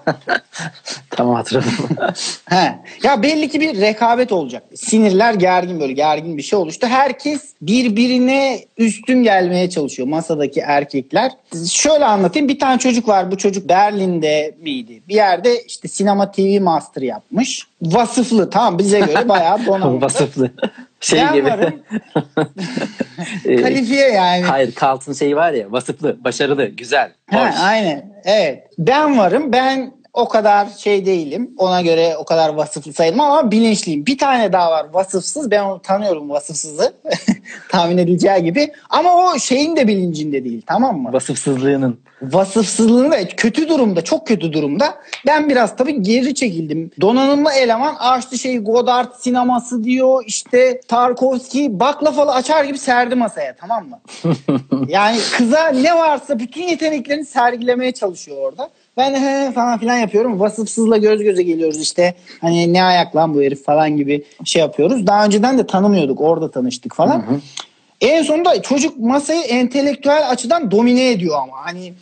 [1.10, 1.72] Tamam hatırladım.
[2.48, 2.78] He.
[3.02, 4.62] Ya belli ki bir rekabet olacak.
[4.74, 6.86] Sinirler gergin böyle gergin bir şey oluştu.
[6.86, 11.32] Herkes birbirine üstün gelmeye çalışıyor masadaki erkekler.
[11.70, 12.48] Şöyle anlatayım.
[12.48, 13.30] Bir tane çocuk var.
[13.30, 15.02] Bu çocuk Berlin'de miydi?
[15.08, 17.66] Bir yerde işte sinema TV master yapmış.
[17.82, 20.00] Vasıflı tamam bize göre bayağı donanımlı.
[20.00, 20.50] Vasıflı.
[21.00, 21.44] Şey Ben gibi.
[21.44, 21.74] varım.
[23.44, 24.42] Ee, Kalifiye yani.
[24.42, 28.12] Hayır Kalt'ın şeyi var ya vasıflı, başarılı, güzel, Ha, aynen.
[28.24, 28.66] Evet.
[28.78, 29.52] Ben varım.
[29.52, 31.50] Ben o kadar şey değilim.
[31.58, 34.06] Ona göre o kadar vasıflı sayılmam ama bilinçliyim.
[34.06, 35.50] Bir tane daha var vasıfsız.
[35.50, 36.92] Ben onu tanıyorum vasıfsızı.
[37.68, 38.72] Tahmin edileceği gibi.
[38.90, 40.62] Ama o şeyin de bilincinde değil.
[40.66, 41.12] Tamam mı?
[41.12, 41.98] Vasıfsızlığının.
[42.22, 44.04] Vasıfsızlığını da kötü durumda.
[44.04, 44.94] Çok kötü durumda.
[45.26, 46.90] Ben biraz tabii geri çekildim.
[47.00, 50.24] Donanımlı eleman açtı şey Godard sineması diyor.
[50.26, 53.56] İşte Tarkovski baklavalı açar gibi serdi masaya.
[53.56, 54.00] Tamam mı?
[54.88, 58.70] Yani kıza ne varsa bütün yeteneklerini sergilemeye çalışıyor orada.
[58.96, 60.40] Ben he falan filan yapıyorum.
[60.40, 62.14] Vasıfsızla göz göze geliyoruz işte.
[62.40, 65.06] Hani ne ayak lan bu herif falan gibi şey yapıyoruz.
[65.06, 66.20] Daha önceden de tanımıyorduk.
[66.20, 67.40] Orada tanıştık falan.
[68.00, 71.56] En sonunda çocuk masayı entelektüel açıdan domine ediyor ama.
[71.64, 71.92] Hani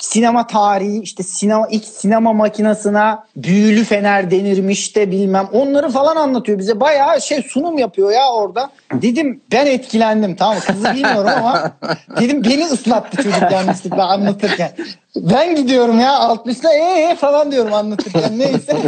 [0.00, 5.48] sinema tarihi, işte sinema ilk sinema makinasına büyülü fener denirmiş de bilmem.
[5.52, 6.80] Onları falan anlatıyor bize.
[6.80, 8.70] Bayağı şey sunum yapıyor ya orada.
[8.92, 10.56] Dedim ben etkilendim tamam?
[10.66, 11.72] Kızı bilmiyorum ama
[12.20, 14.70] dedim beni ıslattı çocuk yanlışlıkla anlatırken.
[15.16, 18.76] Ben gidiyorum ya alt üstüne ee falan diyorum anlatırken neyse.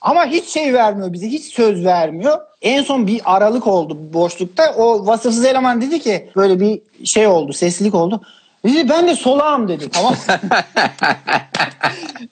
[0.00, 1.26] Ama hiç şey vermiyor bize.
[1.26, 2.38] Hiç söz vermiyor.
[2.62, 4.74] En son bir aralık oldu boşlukta.
[4.78, 7.52] O vasıfsız eleman dedi ki böyle bir şey oldu.
[7.52, 8.20] Seslilik oldu.
[8.64, 10.14] Dedi ben de solağım dedi tamam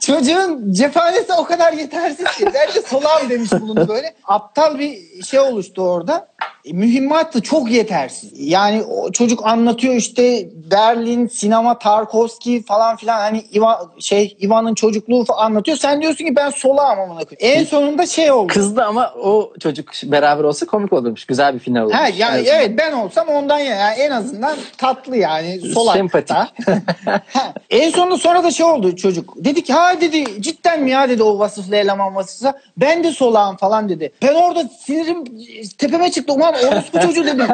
[0.01, 2.47] Çocuğun cephanesi o kadar yetersiz ki.
[2.55, 4.15] Ben de solağım demiş bulundu böyle.
[4.25, 6.29] Aptal bir şey oluştu orada.
[6.69, 8.33] E, mühimmatı çok yetersiz.
[8.35, 15.25] Yani o çocuk anlatıyor işte Berlin, sinema, Tarkovski falan filan hani İvan, şey Ivan'ın çocukluğu
[15.25, 15.77] falan anlatıyor.
[15.77, 17.61] Sen diyorsun ki ben solağım amına koyayım.
[17.61, 18.53] En sonunda şey oldu.
[18.53, 21.25] Kızdı ama o çocuk beraber olsa komik olurmuş.
[21.25, 21.97] Güzel bir final olurmuş.
[21.97, 22.55] Ha, ya, En azından.
[22.55, 25.97] evet ben olsam ondan ya yani en azından tatlı yani solak.
[25.97, 26.37] Sempatik.
[26.37, 29.35] Ha, en sonunda sonra da şey oldu çocuk.
[29.37, 32.61] Dedi ki ha dedi cidden mi ya dedi o vasıflı eleman vasıfsa.
[32.77, 34.13] Ben de solağım falan dedi.
[34.23, 35.25] Ben orada sinirim
[35.79, 36.33] tepeme çıktı.
[36.33, 37.47] Ulan orospu çocuğu dedim.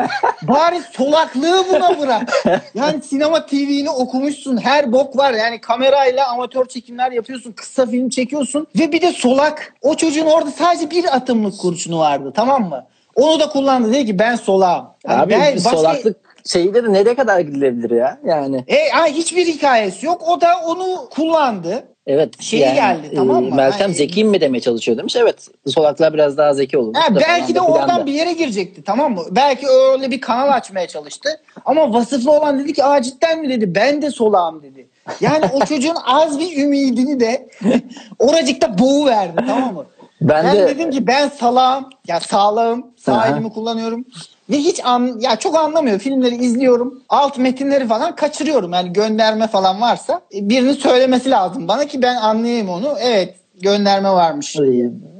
[0.42, 2.44] Bari solaklığı buna bırak.
[2.74, 4.56] Yani sinema TV'ni okumuşsun.
[4.56, 5.32] Her bok var.
[5.32, 7.52] Yani kamerayla amatör çekimler yapıyorsun.
[7.52, 8.66] Kısa film çekiyorsun.
[8.78, 9.74] Ve bir de solak.
[9.82, 12.32] O çocuğun orada sadece bir atımlık kurşunu vardı.
[12.36, 12.86] Tamam mı?
[13.14, 13.92] Onu da kullandı.
[13.92, 14.86] Dedi ki ben solağım.
[15.08, 18.18] Yani Abi ben başka- solaklık şeyde de nereye kadar gidilebilir ya?
[18.24, 20.28] Yani e, ay, hiçbir hikayesi yok.
[20.28, 21.84] O da onu kullandı.
[22.06, 22.42] Evet.
[22.42, 23.54] Şeyi yani, geldi, tamam mı?
[23.54, 25.16] Meltem Hani- zeki mi demeye çalışıyor demiş.
[25.16, 25.48] Evet.
[25.66, 26.94] Solaklar biraz daha zeki olur.
[27.10, 29.22] Belki de oradan bir yere girecekti tamam mı?
[29.30, 31.28] Belki öyle bir kanal açmaya çalıştı.
[31.64, 33.74] Ama vasıflı olan dedi ki aa cidden mi dedi.
[33.74, 34.86] Ben de solağım dedi.
[35.20, 37.48] Yani o çocuğun az bir ümidini de
[38.18, 39.86] oracıkta boğu verdi tamam mı?
[40.20, 41.90] Ben, Ben, de dedim ki ben salağım.
[42.08, 42.86] Ya sağlağım.
[42.96, 44.04] Sağ elimi kullanıyorum.
[44.50, 45.98] Ve hiç an, ya çok anlamıyor.
[45.98, 47.02] Filmleri izliyorum.
[47.08, 48.72] Alt metinleri falan kaçırıyorum.
[48.72, 52.94] Yani gönderme falan varsa e, birinin söylemesi lazım bana ki ben anlayayım onu.
[53.00, 54.56] Evet gönderme varmış.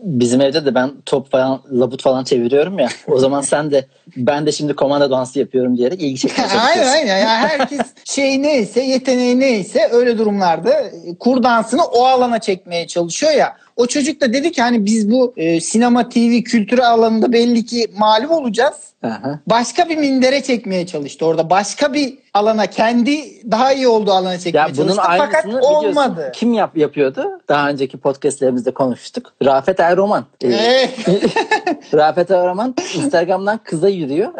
[0.04, 2.88] Bizim evde de ben top falan labut falan çeviriyorum ya.
[3.06, 3.86] O zaman sen de
[4.16, 7.18] ben de şimdi komanda dansı yapıyorum diyerek ilgi çekmeye aynen aynen.
[7.18, 13.32] Yani herkes şey neyse yeteneği neyse öyle durumlarda e, kur dansını o alana çekmeye çalışıyor
[13.32, 13.56] ya.
[13.76, 17.86] O çocuk da dedi ki hani biz bu e, sinema TV kültürü alanında belli ki
[17.98, 18.74] mağlup olacağız.
[19.04, 19.40] Aha.
[19.46, 21.50] Başka bir mindere çekmeye çalıştı orada.
[21.50, 25.02] Başka bir alana kendi daha iyi olduğu alana çekmeye Ya bunun çalıştı.
[25.18, 26.32] Fakat olmadı.
[26.34, 27.40] Kim yap yapıyordu?
[27.48, 29.32] Daha önceki podcastlerimizde konuştuk.
[29.44, 30.24] Rafet Erroman.
[30.44, 30.90] Ee.
[31.94, 34.32] Rafet Erroman Instagram'dan kıza yürüyor.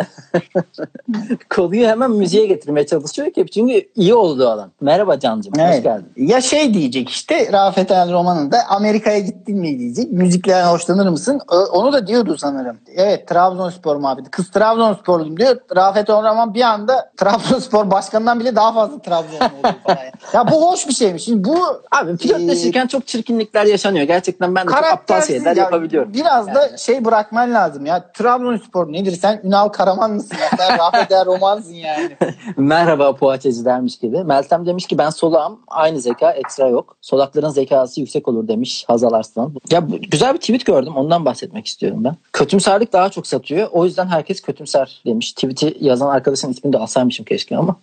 [1.56, 4.70] Konuyu hemen müziğe getirmeye çalışıyor ki çünkü iyi olduğu alan.
[4.80, 5.52] Merhaba Cancım.
[5.52, 5.82] Hoş Evet.
[5.84, 6.06] geldin.
[6.16, 10.12] Ya şey diyecek işte Rafet El Roman'ın da Amerika'ya gittin mi diyecek.
[10.12, 11.40] Müziklerden hoşlanır mısın?
[11.72, 12.76] Onu da diyordu sanırım.
[12.96, 14.30] Evet Trabzonspor muhabbeti.
[14.30, 15.56] Kız Trabzonsporluyum diyor.
[15.76, 19.98] Rafet El Roman bir anda Trabzonspor başkanından bile daha fazla Trabzonlu oldu falan.
[20.32, 21.24] ya bu hoş bir şeymiş.
[21.24, 21.58] Şimdi bu
[21.90, 24.04] Abi flörtleşirken çok çirkinlikler yaşanıyor.
[24.06, 25.62] Gerçekten ben de çok aptal karaktersiz şeyler ya.
[25.62, 26.14] yapabiliyorum.
[26.14, 28.12] Biraz da şey bırakman lazım ya.
[28.12, 29.12] Trabzonspor nedir?
[29.12, 30.36] Sen Ünal Karaman mısın?
[30.40, 30.56] Ya?
[30.58, 32.16] Sen Rafet Roman'sın yani.
[32.56, 34.24] Merhaba poğaçacı dermiş gibi.
[34.24, 35.60] Meltem demiş ki ben solağım.
[35.68, 36.96] Aynı zeka ekstra yok.
[37.00, 39.54] Solakların zekası yüksek olur demiş Hazal Arslan.
[39.70, 40.96] Ya güzel bir tweet gördüm.
[40.96, 42.16] Ondan bahsetmek istiyorum ben.
[42.32, 43.68] Kötümserlik daha çok satıyor.
[43.72, 45.32] O yüzden herkes kötümser demiş.
[45.32, 47.76] Tweet'i yazan arkadaşın ismini de alsaymışım keşke ama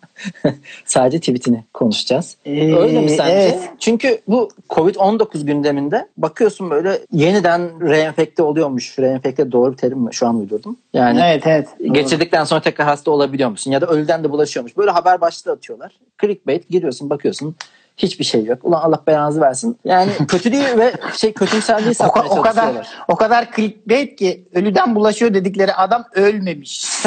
[0.85, 2.37] sadece tweetini konuşacağız.
[2.45, 3.31] Ee, Öyle mi sence?
[3.31, 3.59] evet.
[3.79, 8.99] Çünkü bu Covid-19 gündeminde bakıyorsun böyle yeniden reenfekte oluyormuş.
[8.99, 10.13] Reenfekte doğru bir terim mi?
[10.13, 10.77] Şu an uydurdum.
[10.93, 11.67] Yani evet evet.
[11.91, 13.71] Geçirdikten sonra tekrar hasta olabiliyor musun?
[13.71, 14.77] Ya da ölüden de bulaşıyormuş.
[14.77, 15.91] Böyle haber başlığı atıyorlar.
[16.21, 17.55] Clickbait giriyorsun bakıyorsun.
[17.97, 18.59] Hiçbir şey yok.
[18.63, 19.77] Ulan Allah belanızı versin.
[19.85, 24.95] Yani kötülüğü ve şey kötümserliği O, satmaya ka- o kadar o kadar clickbait ki ölüden
[24.95, 26.85] bulaşıyor dedikleri adam ölmemiş.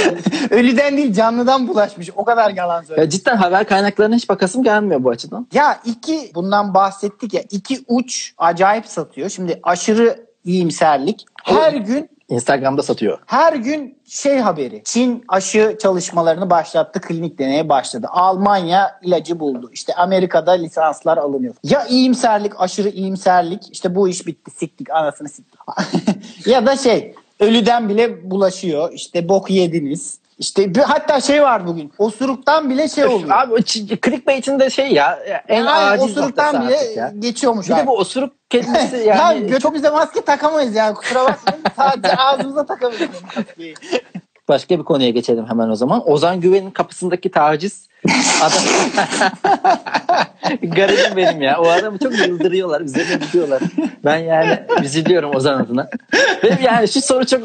[0.50, 2.10] ölüden değil canlıdan bulaşmış.
[2.16, 2.98] O kadar yalan söylüyor.
[2.98, 5.46] Ya cidden haber kaynaklarına hiç bakasım gelmiyor bu açıdan.
[5.52, 9.28] Ya iki bundan bahsettik ya iki uç acayip satıyor.
[9.28, 11.26] Şimdi aşırı iyimserlik.
[11.44, 13.18] Her gün Instagram'da satıyor.
[13.26, 14.82] her gün şey haberi.
[14.84, 17.00] Çin aşı çalışmalarını başlattı.
[17.00, 18.06] Klinik deneye başladı.
[18.10, 19.70] Almanya ilacı buldu.
[19.72, 21.54] İşte Amerika'da lisanslar alınıyor.
[21.64, 23.72] Ya iyimserlik, aşırı iyimserlik.
[23.72, 24.50] işte bu iş bitti.
[24.50, 25.60] Siktik anasını siktik.
[26.46, 28.92] ya da şey ölüden bile bulaşıyor.
[28.92, 30.18] İşte bok yediniz.
[30.38, 31.92] İşte bir, hatta şey var bugün.
[31.98, 33.30] Osuruktan bile şey oluyor.
[33.30, 37.12] Abi clickbait'in de şey ya en Yani aciz osuruktan bile ya.
[37.18, 37.68] geçiyormuş.
[37.68, 37.80] Bir abi.
[37.82, 41.64] de bu osuruk kelimesi ya yani çok götümüze maske takamayız yani kusura bakmayın.
[41.76, 43.74] Sadece ağzımıza takabiliriz maskeyi.
[44.52, 46.10] Başka bir konuya geçelim hemen o zaman.
[46.10, 47.88] Ozan Güven'in kapısındaki taciz
[48.42, 48.62] adam
[50.62, 51.60] garibim benim ya.
[51.60, 52.80] O adamı çok yıldırıyorlar.
[52.80, 53.62] Üzerine gidiyorlar.
[54.04, 55.88] Ben yani üzülüyorum Ozan adına.
[56.44, 57.40] Ve yani şu soru çok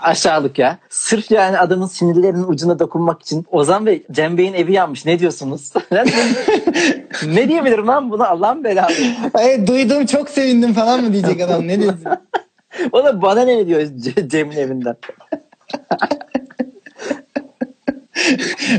[0.00, 0.78] aşağılık ya.
[0.88, 5.04] Sırf yani adamın sinirlerinin ucuna dokunmak için Ozan Bey Cem Bey'in evi yanmış.
[5.04, 5.72] Ne diyorsunuz?
[7.26, 9.02] ne diyebilirim lan buna Allah'ın belası.
[9.34, 12.04] Ay, duydum çok sevindim falan mı diyecek adam ne diyorsun?
[12.92, 14.96] O da bana ne diyor Ce- Cem'in evinden.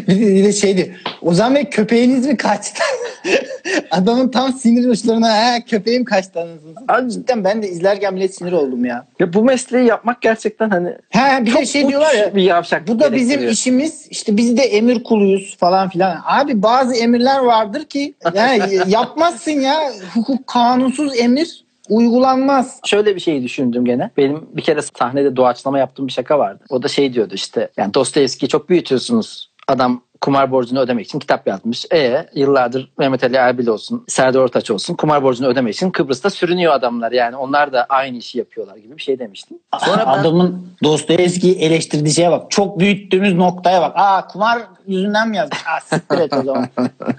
[0.07, 0.95] Bir, de, bir de şeydi.
[1.21, 2.83] Ozan Bey köpeğiniz mi kaçtı?
[3.91, 6.73] Adamın tam sinir uçlarına ha, köpeğim kaçtı anasını.
[6.87, 9.05] Abi- Cidden ben de izlerken bile sinir oldum ya.
[9.19, 12.99] Ya bu mesleği yapmak gerçekten hani Ha bir de şey diyorlar ya bir yavşak bu
[12.99, 16.21] da bizim işimiz işte biz de emir kuluyuz falan filan.
[16.25, 22.79] Abi bazı emirler vardır ki yani yapmazsın ya hukuk kanunsuz emir uygulanmaz.
[22.85, 24.11] Şöyle bir şey düşündüm gene.
[24.17, 26.63] Benim bir kere sahnede doğaçlama yaptığım bir şaka vardı.
[26.69, 29.51] O da şey diyordu işte yani Dostoyevski'yi çok büyütüyorsunuz.
[29.67, 31.85] Adam kumar borcunu ödemek için kitap yazmış.
[31.93, 36.73] E yıllardır Mehmet Ali Erbil olsun, Serdar Ortaç olsun kumar borcunu ödemek için Kıbrıs'ta sürünüyor
[36.73, 37.11] adamlar.
[37.11, 39.57] Yani onlar da aynı işi yapıyorlar gibi bir şey demiştim.
[39.79, 42.51] Sonra ben Adamın Dostoyevski'yi eleştirdiği şeye bak.
[42.51, 43.91] Çok büyüttüğümüz noktaya bak.
[43.95, 45.59] Aa kumar yüzünden mi yazmış?
[45.67, 46.67] Aa siktir et o zaman.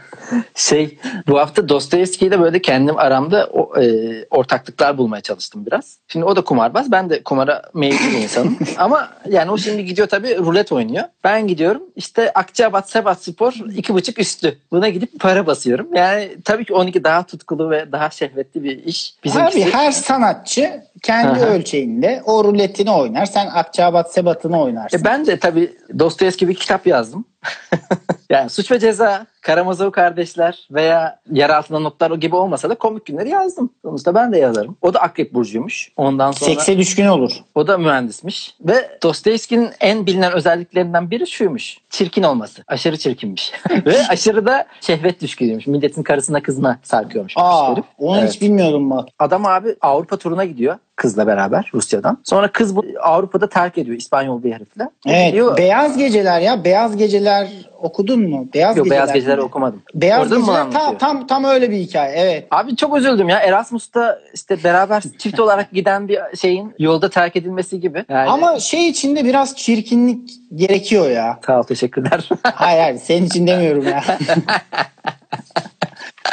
[0.55, 3.85] şey bu hafta Dostoyevski'yle böyle kendim aramda o, e,
[4.31, 5.99] ortaklıklar bulmaya çalıştım biraz.
[6.09, 6.93] Şimdi o da kumarbaz.
[6.93, 8.59] Ben de kumara meyilli bir insanım.
[8.79, 11.05] Ama yani o şimdi gidiyor tabii rulet oynuyor.
[11.25, 14.59] Ben gidiyorum işte Akçabat Sebat Spor iki buçuk üstü.
[14.73, 15.95] Buna gidip para basıyorum.
[15.95, 19.15] Yani tabii ki 12 daha tutkulu ve daha şehvetli bir iş.
[19.25, 21.47] Bizimkisi Abi her sanatçı kendi Aha.
[21.47, 23.27] ölçeğinde o ruletini oynar.
[23.27, 24.99] Sen Akçabat Sebat'ını oynarsın.
[24.99, 27.25] E ben de tabii Dostoyevski bir kitap yazdım.
[28.31, 33.29] yani Suç ve Ceza, Karamazov Kardeşler veya Yer Altında Notlar gibi olmasa da komik günleri
[33.29, 33.71] yazdım.
[33.85, 34.77] Sonuçta ben de yazarım.
[34.83, 35.93] O da Akrep Burcu'ymuş.
[35.97, 37.33] Ondan sonra Sekse düşkün olur.
[37.55, 38.55] o da mühendismiş.
[38.61, 41.79] Ve Dostoyevski'nin en bilinen özelliklerinden biri şuymuş.
[41.91, 42.63] Çirkin olması.
[42.69, 43.53] Aşırı çirkinmiş.
[43.87, 45.67] ve aşırı da şehvet düşkünüymüş.
[45.67, 47.33] Milletin karısına kızına sarkıyormuş.
[47.37, 48.33] Aa, onu Evet.
[48.33, 49.09] hiç bilmiyordum bak.
[49.19, 52.19] Adam abi Avrupa turuna gidiyor kızla beraber Rusya'dan.
[52.25, 54.89] Sonra kız bu Avrupa'da terk ediyor İspanyol bir herifle.
[55.07, 56.65] Evet, Gidiyor- Beyaz Geceler ya.
[56.65, 58.49] Beyaz Geceler okudun mu?
[58.55, 59.03] Beyaz Yok Geceler.
[59.03, 59.43] Beyaz Geceleri mi?
[59.43, 59.83] okumadım.
[59.95, 62.13] Beyaz Orada Geceler tam, tam tam öyle bir hikaye.
[62.17, 62.47] Evet.
[62.51, 63.39] Abi çok üzüldüm ya.
[63.39, 68.05] Erasmus'ta işte beraber çift olarak giden bir şeyin yolda terk edilmesi gibi.
[68.09, 71.39] Yani, Ama şey içinde biraz çirkinlik gerekiyor ya.
[71.47, 72.29] Sağ ol teşekkürler.
[72.43, 74.03] Hayır hayır senin için demiyorum ya.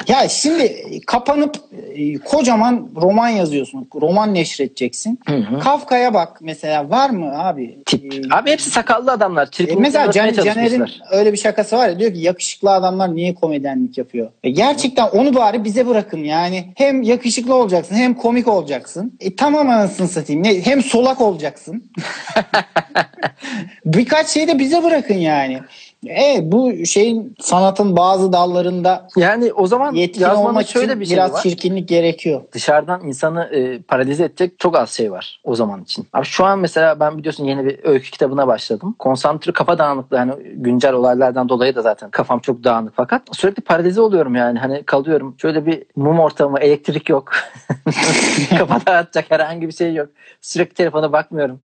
[0.07, 1.55] ya şimdi kapanıp
[1.95, 3.87] e, kocaman roman yazıyorsun.
[4.01, 5.19] Roman neşredeceksin.
[5.63, 7.77] Kafka'ya bak mesela var mı abi?
[7.85, 8.13] Tip.
[8.13, 9.49] Ee, Abi hepsi sakallı adamlar.
[9.67, 13.97] E, mesela Can, Caner'in öyle bir şakası var ya diyor ki yakışıklı adamlar niye komedyenlik
[13.97, 14.29] yapıyor?
[14.43, 16.65] E gerçekten onu bari bize bırakın yani.
[16.75, 19.17] Hem yakışıklı olacaksın hem komik olacaksın.
[19.19, 20.43] E tamam anasını satayım.
[20.43, 21.91] Ne, hem solak olacaksın.
[23.85, 25.59] Birkaç şey de bize bırakın yani.
[26.09, 31.33] E bu şeyin sanatın bazı dallarında Yani o zaman yetkin olmak şöyle bir şey biraz
[31.33, 31.41] var.
[31.41, 32.41] çirkinlik gerekiyor.
[32.51, 36.07] Dışarıdan insanı e, paralize edecek çok az şey var o zaman için.
[36.13, 38.95] Abi şu an mesela ben biliyorsun yeni bir öykü kitabına başladım.
[38.99, 44.01] Konsantre kafa dağınıklığı hani güncel olaylardan dolayı da zaten kafam çok dağınık fakat sürekli paralize
[44.01, 45.35] oluyorum yani hani kalıyorum.
[45.41, 47.31] Şöyle bir mum ortamı, elektrik yok.
[48.57, 50.09] kafa dağıtacak herhangi bir şey yok.
[50.41, 51.59] Sürekli telefona bakmıyorum.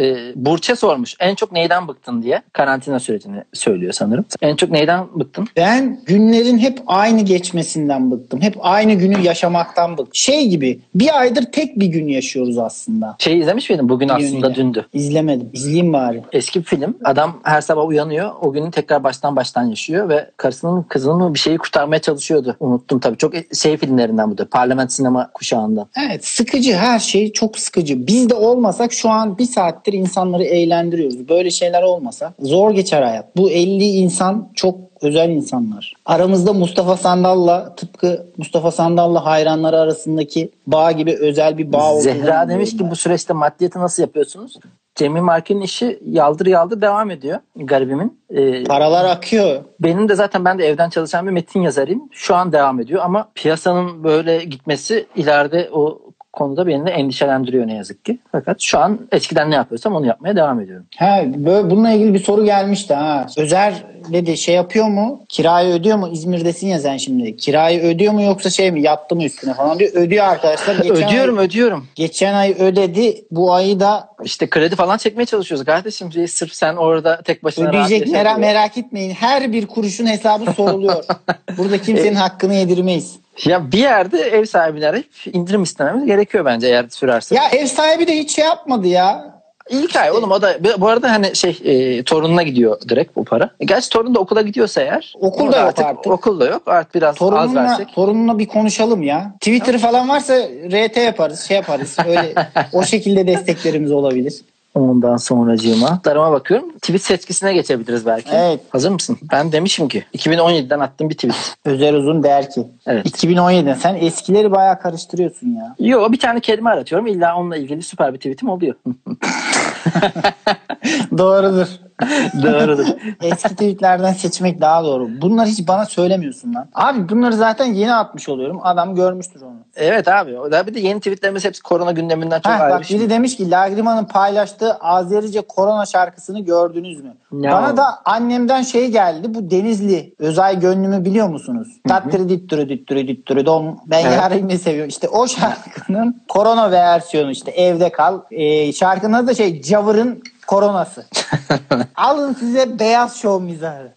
[0.00, 4.24] E, Burç'e sormuş en çok neyden bıktın diye karantina sürecini söylüyor sanırım.
[4.40, 5.48] En çok neyden bıktın?
[5.56, 8.40] Ben günlerin hep aynı geçmesinden bıktım.
[8.40, 10.08] Hep aynı günü yaşamaktan bıktım.
[10.12, 13.16] Şey gibi bir aydır tek bir gün yaşıyoruz aslında.
[13.18, 13.88] Şey izlemiş miydin?
[13.88, 14.54] Bugün Bir aslında yönüyle.
[14.54, 14.86] dündü.
[14.92, 15.50] İzlemedim.
[15.52, 16.22] İzleyeyim bari.
[16.32, 16.96] Eski bir film.
[17.04, 18.30] Adam her sabah uyanıyor.
[18.40, 22.56] O günü tekrar baştan baştan yaşıyor ve karısının kızının bir şeyi kurtarmaya çalışıyordu.
[22.60, 23.16] Unuttum tabii.
[23.16, 24.48] Çok şey filmlerinden bu da.
[24.48, 25.86] Parlament sinema kuşağından.
[26.08, 28.06] Evet sıkıcı her şey çok sıkıcı.
[28.06, 31.28] Biz de olmasak şu an bir saattir insanları eğlendiriyoruz.
[31.28, 33.36] Böyle şeyler olmasa zor geçer hayat.
[33.36, 35.94] Bu 50 insan çok özel insanlar.
[36.06, 42.48] Aramızda Mustafa Sandal'la tıpkı Mustafa Sandal'la hayranları arasındaki bağ gibi özel bir bağ olduğunu Zehra
[42.48, 44.56] demiş ki bu süreçte maddiyatı nasıl yapıyorsunuz?
[44.94, 47.38] Cemil Markin'in işi yaldır yaldır devam ediyor.
[47.56, 48.20] Garibimin.
[48.30, 48.64] Ee.
[48.64, 49.64] Paralar akıyor.
[49.80, 52.02] benim de zaten ben de evden çalışan bir metin yazarıyım.
[52.12, 55.98] Şu an devam ediyor ama piyasanın böyle gitmesi ileride o
[56.38, 58.18] konuda beni de endişelendiriyor ne yazık ki.
[58.32, 60.86] Fakat şu an eskiden ne yapıyorsam onu yapmaya devam ediyorum.
[60.96, 63.26] Ha, böyle bununla ilgili bir soru gelmişti ha.
[63.38, 63.74] Özer
[64.12, 65.24] dedi şey yapıyor mu?
[65.28, 66.08] Kirayı ödüyor mu?
[66.12, 67.36] İzmir'desin ya sen şimdi.
[67.36, 68.82] Kirayı ödüyor mu yoksa şey mi?
[68.82, 69.90] Yattı mı üstüne falan diyor.
[69.94, 70.76] Ödüyor arkadaşlar.
[70.82, 71.86] Geçen ödüyorum Ay, ödüyorum.
[71.94, 73.24] geçen ay ödedi.
[73.30, 76.12] Bu ayı da İşte kredi falan çekmeye çalışıyoruz kardeşim.
[76.12, 78.12] Şey, Sırf sen orada tek başına ödeyecek.
[78.12, 79.10] Merak, merak etmeyin.
[79.10, 81.04] Her bir kuruşun hesabı soruluyor.
[81.58, 83.18] Burada kimsenin hakkını yedirmeyiz.
[83.44, 87.34] Ya bir yerde ev sahibini arayıp indirim istememiz gerekiyor bence eğer sürerse.
[87.34, 89.38] Ya ev sahibi de hiç şey yapmadı ya.
[89.70, 93.50] İlk ay oğlum o da bu arada hani şey e, torununa gidiyor direkt bu para.
[93.60, 95.14] E, gerçi torun da okula gidiyorsa eğer.
[95.20, 96.12] Okul da yok artık.
[96.12, 96.62] Okul da yok.
[96.66, 97.94] Artık biraz az Torununla, versek.
[97.94, 99.32] torununla bir konuşalım ya.
[99.40, 100.34] Twitter falan varsa
[100.70, 101.96] RT yaparız, şey yaparız.
[102.06, 102.34] Öyle
[102.72, 104.34] o şekilde desteklerimiz olabilir.
[104.74, 106.00] Ondan sonracığıma.
[106.04, 106.72] Darıma bakıyorum.
[106.72, 108.30] Tweet seçkisine geçebiliriz belki.
[108.32, 108.60] Evet.
[108.70, 109.18] Hazır mısın?
[109.32, 111.56] Ben demişim ki 2017'den attığım bir tweet.
[111.64, 112.66] Özer Uzun der ki.
[112.86, 113.06] Evet.
[113.06, 115.74] 2017'den sen eskileri bayağı karıştırıyorsun ya.
[115.78, 117.06] Yo bir tane kelime aratıyorum.
[117.06, 118.74] İlla onunla ilgili süper bir tweetim oluyor.
[121.18, 121.66] Doğrudur.
[122.42, 122.86] Doğrudur.
[123.22, 125.08] Eski tweetlerden seçmek daha doğru.
[125.20, 126.68] Bunları hiç bana söylemiyorsun lan.
[126.74, 128.60] Abi bunları zaten yeni atmış oluyorum.
[128.62, 129.56] Adam görmüştür onu.
[129.76, 130.38] Evet abi.
[130.38, 132.98] O da bir de yeni tweetlerimiz hepsi korona gündeminden çok Heh, ayrı bak bir şey.
[133.00, 137.14] biri demiş ki Lagrima'nın paylaştığı Azerice korona şarkısını gördünüz mü?
[137.32, 137.52] Ya.
[137.52, 139.34] Bana da annemden şey geldi.
[139.34, 141.68] Bu Denizli Özay Gönlümü biliyor musunuz?
[141.88, 143.78] Tattırı dittürü dittürü dittürü dom.
[143.86, 144.18] Ben Evet.
[144.22, 144.88] yarimi seviyorum.
[144.88, 148.20] İşte o şarkının korona versiyonu işte evde kal.
[148.30, 151.06] Ee, şarkının adı da şey Cavır'ın koronası.
[151.96, 153.92] Alın size beyaz şov mizahı.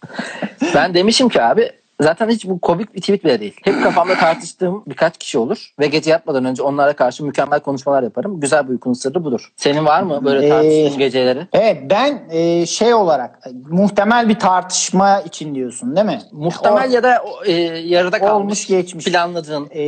[0.74, 3.56] Ben demişim ki abi zaten hiç bu komik bir tweet bile değil.
[3.64, 8.40] Hep kafamda tartıştığım birkaç kişi olur ve gece yatmadan önce onlara karşı mükemmel konuşmalar yaparım.
[8.40, 9.52] Güzel bir uykunun sırrı budur.
[9.56, 11.46] Senin var mı böyle Ee, tartıştığın geceleri?
[11.52, 13.38] Evet ben e, şey olarak
[13.70, 16.20] muhtemel bir tartışma için diyorsun değil mi?
[16.32, 18.32] Muhtemel ya da o, e, yarıda kalmış.
[18.32, 19.04] Olmuş geçmiş.
[19.04, 19.68] Planladığın.
[19.70, 19.82] Ee,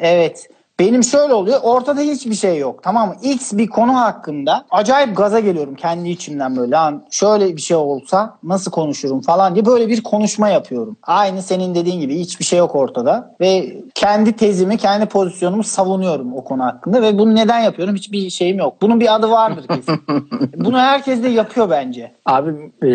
[0.00, 0.48] evet.
[0.78, 1.60] Benim şöyle oluyor.
[1.62, 2.82] Ortada hiçbir şey yok.
[2.82, 3.14] Tamam mı?
[3.22, 6.70] X bir konu hakkında acayip gaza geliyorum kendi içimden böyle.
[6.70, 10.96] Lan şöyle bir şey olsa nasıl konuşurum falan diye böyle bir konuşma yapıyorum.
[11.02, 13.34] Aynı senin dediğin gibi hiçbir şey yok ortada.
[13.40, 17.02] Ve kendi tezimi, kendi pozisyonumu savunuyorum o konu hakkında.
[17.02, 17.94] Ve bunu neden yapıyorum?
[17.94, 18.76] Hiçbir şeyim yok.
[18.82, 20.00] Bunun bir adı vardır kesin.
[20.56, 22.12] bunu herkes de yapıyor bence.
[22.26, 22.88] Abi e,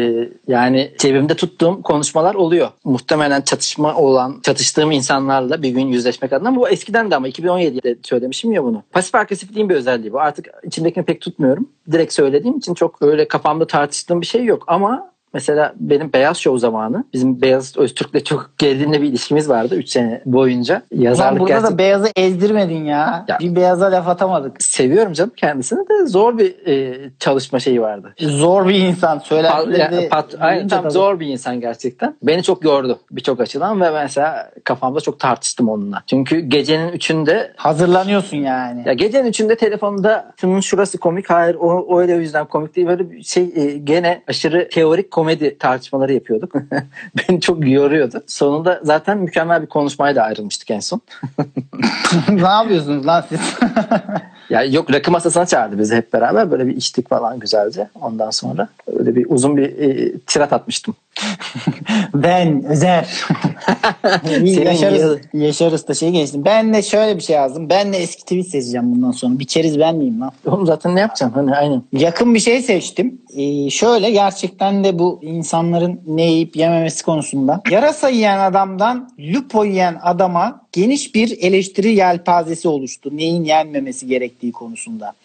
[0.47, 2.67] yani cebimde tuttuğum konuşmalar oluyor.
[2.84, 6.55] Muhtemelen çatışma olan, çatıştığım insanlarla bir gün yüzleşmek adına.
[6.55, 7.27] Bu eskiden de ama
[7.70, 8.84] 2017'de söylemişim ya bunu.
[8.91, 10.20] Pasif agresifliğin bir özelliği bu.
[10.20, 11.70] Artık içimdekini pek tutmuyorum.
[11.91, 14.63] Direkt söylediğim için çok öyle kafamda tartıştığım bir şey yok.
[14.67, 19.89] Ama Mesela benim Beyaz Show zamanı bizim Beyaz Öztürk'le çok gerilimli bir ilişkimiz vardı 3
[19.89, 20.82] sene boyunca.
[20.91, 23.25] Ulan Yazarlık burada gerçekten da beyazı ezdirmedin ya.
[23.27, 23.39] Ya.
[23.39, 24.63] Bir beyaza laf atamadık.
[24.63, 28.13] seviyorum canım kendisini de zor bir e, çalışma şeyi vardı.
[28.19, 29.19] Zor bir insan.
[30.09, 30.91] Pat, aynen, tam tabii.
[30.91, 32.15] zor bir insan gerçekten.
[32.23, 36.03] Beni çok yordu birçok açıdan ve mesela kafamda çok tartıştım onunla.
[36.07, 38.84] Çünkü gecenin üçünde Hazırlanıyorsun yani.
[38.86, 42.88] ya gecenin üçünde telefonda şunun şurası komik hayır o, o öyle o yüzden komik değil
[42.88, 46.53] böyle bir şey e, gene aşırı teorik komedi tartışmaları yapıyorduk.
[47.17, 48.24] Beni çok yoruyordu.
[48.28, 51.01] Sonunda zaten mükemmel bir konuşmayla ayrılmıştık en son.
[52.30, 53.39] ne yapıyorsunuz lan siz?
[54.50, 57.88] Ya yok rakı masasına çağırdı bizi hep beraber böyle bir içtik falan güzelce.
[58.02, 60.95] Ondan sonra öyle bir uzun bir e, tirat atmıştım.
[62.14, 63.10] ben Özer.
[64.43, 66.45] Yaşarız, yaşarız da şey geçtim.
[66.45, 67.70] Ben de şöyle bir şey yazdım.
[67.70, 69.39] Ben de eski tweet seçeceğim bundan sonra.
[69.39, 70.32] Bir keriz ben miyim lan?
[70.45, 71.36] Oğlum zaten ne yapacaksın?
[71.36, 71.84] Hani aynen.
[71.93, 73.22] Yakın bir şey seçtim.
[73.36, 77.62] Ee, şöyle gerçekten de bu insanların ne yiyip yememesi konusunda.
[77.70, 83.09] Yarasa yiyen adamdan lupo yiyen adama geniş bir eleştiri yelpazesi oluştu.
[83.17, 85.15] Neyin yenmemesi gerektiği konusunda.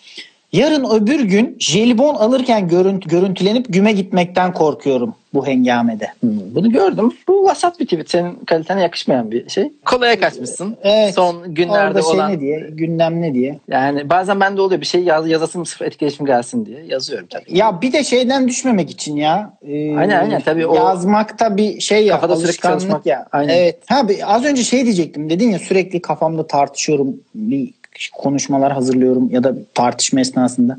[0.54, 6.06] Yarın öbür gün jelibon alırken görüntü, görüntülenip güme gitmekten korkuyorum bu hengamede.
[6.20, 7.12] Hmm, Bunu gördüm.
[7.28, 8.10] Bu vasat bir tweet.
[8.10, 9.72] Senin kalitene yakışmayan bir şey.
[9.84, 10.76] Kolaya kaçmışsın.
[10.82, 11.14] Evet.
[11.14, 12.32] Son günlerde Orada şey olan.
[12.32, 13.58] ne diye, gündem ne diye.
[13.68, 17.58] Yani bazen bende oluyor bir şey yaz, yazasım sırf etkileşim gelsin diye yazıyorum tabii.
[17.58, 19.52] Ya bir de şeyden düşmemek için ya.
[19.68, 20.40] Ee, Aynen, aynen.
[20.40, 22.14] Tabii o- Yazmakta bir şey ya.
[22.14, 23.06] Kafada sürekli çalışmak.
[23.06, 23.26] ya.
[23.32, 23.54] Aynen.
[23.58, 23.78] Evet.
[23.86, 25.30] Ha, az önce şey diyecektim.
[25.30, 27.16] Dedin ya sürekli kafamda tartışıyorum.
[27.34, 27.70] Bir
[28.12, 30.78] konuşmalar hazırlıyorum ya da tartışma esnasında.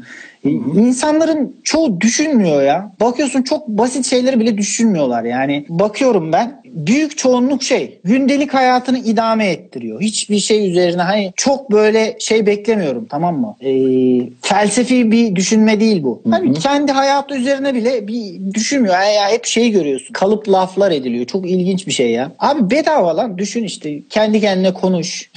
[0.50, 2.91] İnsanların çoğu düşünmüyor ya.
[3.00, 5.24] Bakıyorsun çok basit şeyleri bile düşünmüyorlar.
[5.24, 10.02] Yani bakıyorum ben büyük çoğunluk şey gündelik hayatını idame ettiriyor.
[10.02, 13.56] Hiçbir şey üzerine hani çok böyle şey beklemiyorum tamam mı?
[13.62, 16.22] Ee, felsefi bir düşünme değil bu.
[16.30, 18.96] Hani kendi hayatı üzerine bile bir düşünmüyor.
[18.96, 20.14] Ya, ya hep şey görüyorsun.
[20.14, 21.26] Kalıp laflar ediliyor.
[21.26, 22.32] Çok ilginç bir şey ya.
[22.39, 25.32] Abi bedava lan düşün işte kendi kendine konuş.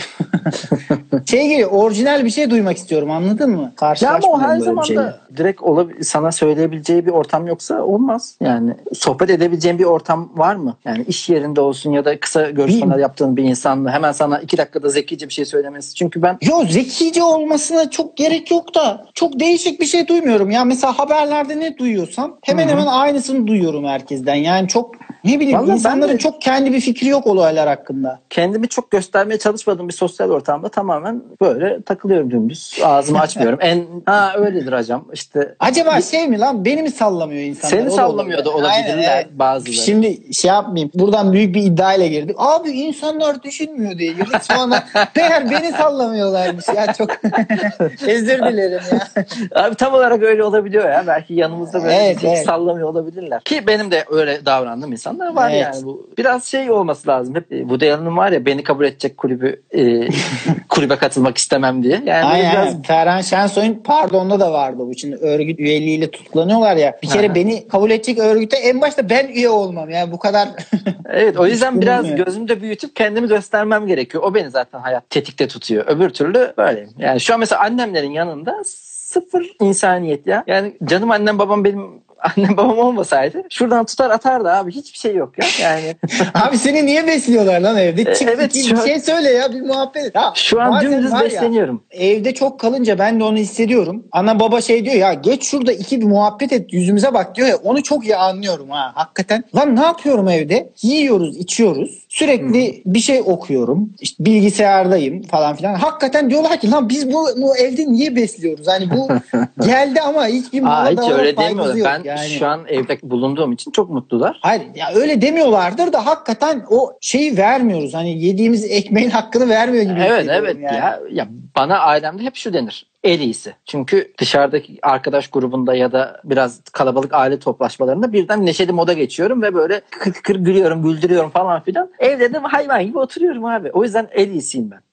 [1.27, 3.57] şey gibi orijinal bir şey duymak istiyorum anladın mı?
[3.57, 4.98] Ya ama o Karşılaşmıyorum her zaman şeyle.
[4.99, 5.61] Da direkt
[6.03, 8.37] sana söyleyebileceği bir ortam yoksa olmaz.
[8.41, 10.77] Yani sohbet edebileceğin bir ortam var mı?
[10.85, 14.89] Yani iş yerinde olsun ya da kısa görüşmeler yaptığın bir insanla hemen sana iki dakikada
[14.89, 15.95] zekice bir şey söylemesi.
[15.95, 20.51] Çünkü ben Yo zekice olmasına çok gerek yok da çok değişik bir şey duymuyorum.
[20.51, 24.35] Ya mesela haberlerde ne duyuyorsam hemen hemen aynısını duyuyorum herkesten.
[24.35, 28.21] Yani çok ne bileyim Vallahi insanların de- çok kendi bir fikri yok olaylar hakkında.
[28.31, 32.79] kendimi çok göstermeye çalışmadığım bir sosyal ortamda tamamen böyle takılıyorum dümdüz.
[32.85, 33.59] Ağzımı açmıyorum.
[33.63, 35.05] en ha öyledir hocam.
[35.13, 35.28] İşte
[35.61, 37.77] Acaba şey mi lan beni mi sallamıyor insanlar?
[37.77, 38.65] Seni O sallamıyor da olabilir.
[38.69, 39.27] olabilirler Aynen, evet.
[39.33, 39.73] bazıları.
[39.77, 40.91] Şimdi şey yapmayayım.
[40.95, 42.37] Buradan büyük bir iddiayla girdik.
[42.39, 44.43] Abi insanlar düşünmüyor diye girdik.
[44.43, 44.85] Sonra
[45.17, 46.65] meğer beni sallamıyorlarmış.
[46.69, 47.11] Ya çok
[48.07, 49.25] özür dilerim ya.
[49.65, 51.05] Abi tam olarak öyle olabiliyor ya.
[51.07, 52.45] Belki yanımızda böyle Evet, evet.
[52.47, 53.41] sallamıyor olabilirler.
[53.45, 55.63] Ki benim de öyle davrandığım insanlar var Evet.
[55.63, 55.85] yani.
[55.85, 57.35] Bu biraz şey olması lazım.
[57.35, 60.09] Hep e, Woody Allen'ın var ya beni kabul edecek kulübü e,
[60.69, 62.03] kulübe katılmak istemem diye.
[62.07, 62.53] Yani Aynen.
[62.53, 62.83] biraz.
[62.83, 64.95] Ferhan Şensoy'un pardonda da vardı bu.
[64.95, 66.99] Şimdi örgüt üyeliğiyle tutuklanıyorlar ya.
[67.03, 69.91] Bir kere beni kabul edecek örgüte en başta ben üye olmam.
[69.91, 70.49] Yani bu kadar
[71.09, 74.25] Evet o yüzden biraz gözümde büyütüp kendimi göstermem gerekiyor.
[74.25, 75.87] O beni zaten hayat tetikte tutuyor.
[75.87, 76.91] Öbür türlü böyleyim.
[76.99, 80.45] Yani şu an mesela annemlerin yanında sıfır insaniyet ya.
[80.47, 84.73] Yani canım annem babam benim annem babam olmasaydı şuradan tutar atardı abi.
[84.73, 85.47] Hiçbir şey yok ya.
[85.63, 85.97] Yani
[86.35, 88.15] Abi seni niye besliyorlar lan evde?
[88.15, 90.05] Çık evet, bir, an- şey söyle ya bir muhabbet.
[90.05, 90.15] et.
[90.15, 91.83] Ha, şu an dümdüz var ya, besleniyorum.
[91.91, 94.05] evde çok kalınca ben de onu hissediyorum.
[94.13, 97.57] Ana baba şey diyor ya geç şurada iki bir muhabbet et yüzümüze bak diyor ya
[97.57, 99.45] onu çok iyi anlıyorum ha hakikaten.
[99.57, 100.73] Lan ne yapıyorum evde?
[100.83, 102.07] Yiyoruz içiyoruz.
[102.19, 103.95] Sürekli bir şey okuyorum.
[104.01, 105.75] İşte bilgisayardayım falan filan.
[105.75, 108.67] Hakikaten diyorlar ki lan biz bu, bu evde niye besliyoruz?
[108.67, 109.09] Hani bu
[109.67, 111.75] geldi ama hiçbir Aa, hiç öyle demiyorlar.
[111.75, 111.87] yok.
[111.87, 112.29] Ben yani.
[112.29, 114.39] şu an evde bulunduğum için çok mutlular.
[114.43, 117.95] Hayır ya öyle demiyorlardır da hakikaten o şeyi vermiyoruz.
[117.95, 120.01] Hani yediğimiz ekmeğin hakkını vermiyor gibi.
[120.01, 120.77] Evet evet yani.
[120.77, 122.87] ya, ya bana ailemde hep şu denir.
[123.05, 123.55] En iyisi.
[123.65, 129.55] Çünkü dışarıdaki arkadaş grubunda ya da biraz kalabalık aile toplaşmalarında birden neşeli moda geçiyorum ve
[129.55, 131.91] böyle kıkır kıkır gülüyorum, güldürüyorum falan filan.
[131.99, 133.71] Evde de hayvan gibi oturuyorum abi.
[133.71, 134.88] O yüzden en iyisiyim ben.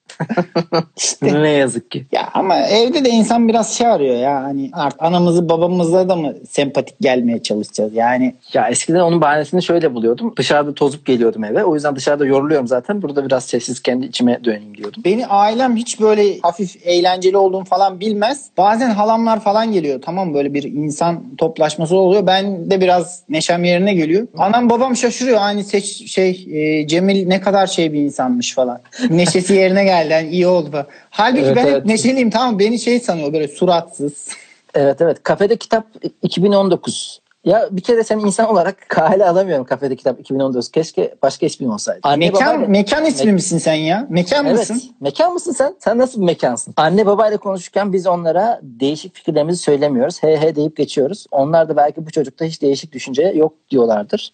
[0.97, 1.43] İşte.
[1.43, 2.05] ne yazık ki.
[2.11, 6.33] Ya ama evde de insan biraz şey arıyor ya hani artık anamızı babamızla da mı
[6.49, 10.33] sempatik gelmeye çalışacağız yani Ya eskiden onun bahanesini şöyle buluyordum.
[10.37, 11.63] Dışarıda tozup geliyordum eve.
[11.63, 13.01] O yüzden dışarıda yoruluyorum zaten.
[13.01, 15.01] Burada biraz sessiz kendi içime döneyim diyordum.
[15.05, 18.45] beni ailem hiç böyle hafif eğlenceli olduğumu falan bilmez.
[18.57, 22.27] Bazen halamlar falan geliyor tamam böyle bir insan toplaşması oluyor.
[22.27, 24.27] Ben de biraz neşem yerine geliyor.
[24.37, 28.79] Anam babam şaşırıyor hani seç, şey e, Cemil ne kadar şey bir insanmış falan.
[29.09, 30.87] Neşesi yerine geldi yani iyi oldu.
[31.09, 31.75] Halbuki Evet, ben evet.
[31.75, 34.27] hep neşeliyim tamam beni şey sanıyor böyle suratsız.
[34.75, 35.23] Evet evet.
[35.23, 35.85] Kafede kitap
[36.21, 37.21] 2019.
[37.45, 40.71] Ya bir kere sen insan olarak kale alamıyorum kafede kitap 2019.
[40.71, 41.99] Keşke başka ismin olsaydı.
[42.03, 44.07] Anne mekan babayla- mekan ismi misin sen ya?
[44.09, 44.57] Mekan Evet.
[44.59, 44.81] mısın?
[45.01, 45.75] Mekan mısın sen?
[45.79, 46.73] Sen nasıl bir mekansın?
[46.77, 50.23] Anne babayla konuşurken biz onlara değişik fikirlerimizi söylemiyoruz.
[50.23, 51.25] He he deyip geçiyoruz.
[51.31, 54.33] Onlar da belki bu çocukta hiç değişik düşünce yok diyorlardır.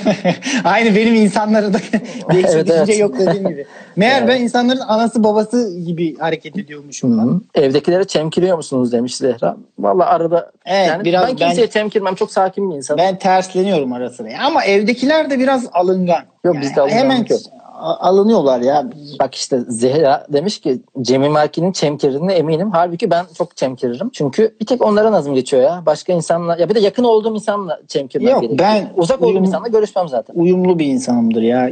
[0.64, 1.78] Aynı benim insanlara da
[2.32, 2.98] değişik Evet, düşünce evet.
[3.00, 3.66] yok dediğim gibi.
[3.96, 4.28] Meğer Evet.
[4.28, 7.18] ben insanların anası babası gibi hareket ediyormuşum.
[7.18, 7.42] lan.
[7.54, 9.56] Evdekilere çemkiriyor musunuz demiş Zehra.
[9.78, 12.14] Valla arada Evet, yani biraz ben kimseye ben- çemkirmem.
[12.14, 12.98] Çok sakin bir insanım.
[12.98, 14.28] Ben tersleniyorum ara sıra.
[14.46, 16.22] Ama evdekiler de biraz alıngan.
[16.44, 17.40] Yok, bizde alınganlık Hemen yok.
[17.80, 18.84] Alınıyorlar ya.
[19.20, 22.70] Bak işte Zehra demiş ki Cemil Marki'nin çemkirdiğine eminim.
[22.72, 24.10] Halbuki ben çok çemkiririm.
[24.12, 25.82] Çünkü bir tek onlara nazım geçiyor ya.
[25.86, 28.68] Başka insanla ya bir de yakın olduğum insanla çemkirmem Yok, gerekiyor.
[28.70, 30.34] ben Uzak olduğum uyum- insanla görüşmem zaten.
[30.34, 31.70] Uyumlu bir insanımdır ya.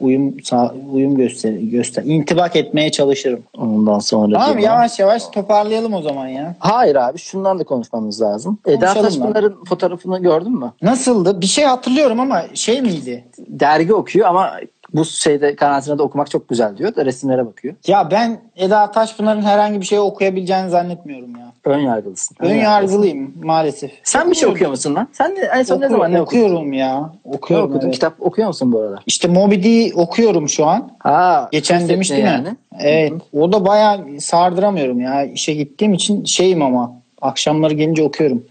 [0.00, 2.02] Uyum sağ, uyum göster göster.
[2.04, 3.40] intibak etmeye çalışırım.
[3.58, 6.54] Ondan sonra Tamam yavaş yavaş toparlayalım o zaman ya.
[6.58, 8.58] Hayır abi şundan da konuşmamız lazım.
[8.66, 10.72] Eda Taşpınar'ın fotoğrafını gördün mü?
[10.82, 11.40] Nasıldı?
[11.40, 13.24] Bir şey hatırlıyorum ama şey miydi?
[13.48, 14.50] Dergi okuyor ama
[14.94, 17.74] bu şeyde karantinada okumak çok güzel diyor da resimlere bakıyor.
[17.86, 21.50] Ya ben Eda Taşpınar'ın herhangi bir şey okuyabileceğini zannetmiyorum ya.
[21.64, 22.36] Ön yargılısın.
[22.40, 23.90] Ön yargılıyım maalesef.
[24.04, 25.08] Sen bir şey okuyor musun lan?
[25.12, 26.40] Sen de en son ne Oku- zaman ne okudun?
[26.40, 27.00] okuyorum ya.
[27.26, 27.66] Ne Okuyorum.
[27.70, 27.80] okudun?
[27.84, 27.94] evet.
[27.94, 29.02] Kitap okuyor musun bu aralar?
[29.06, 30.90] İşte Moby Dick okuyorum şu an.
[30.98, 32.46] Ha, Geçen demiştim yani.
[32.46, 32.56] ya.
[32.80, 33.12] Evet.
[33.32, 35.24] O da bayağı sardıramıyorum ya.
[35.24, 38.44] İşe gittiğim için şeyim ama akşamları gelince okuyorum.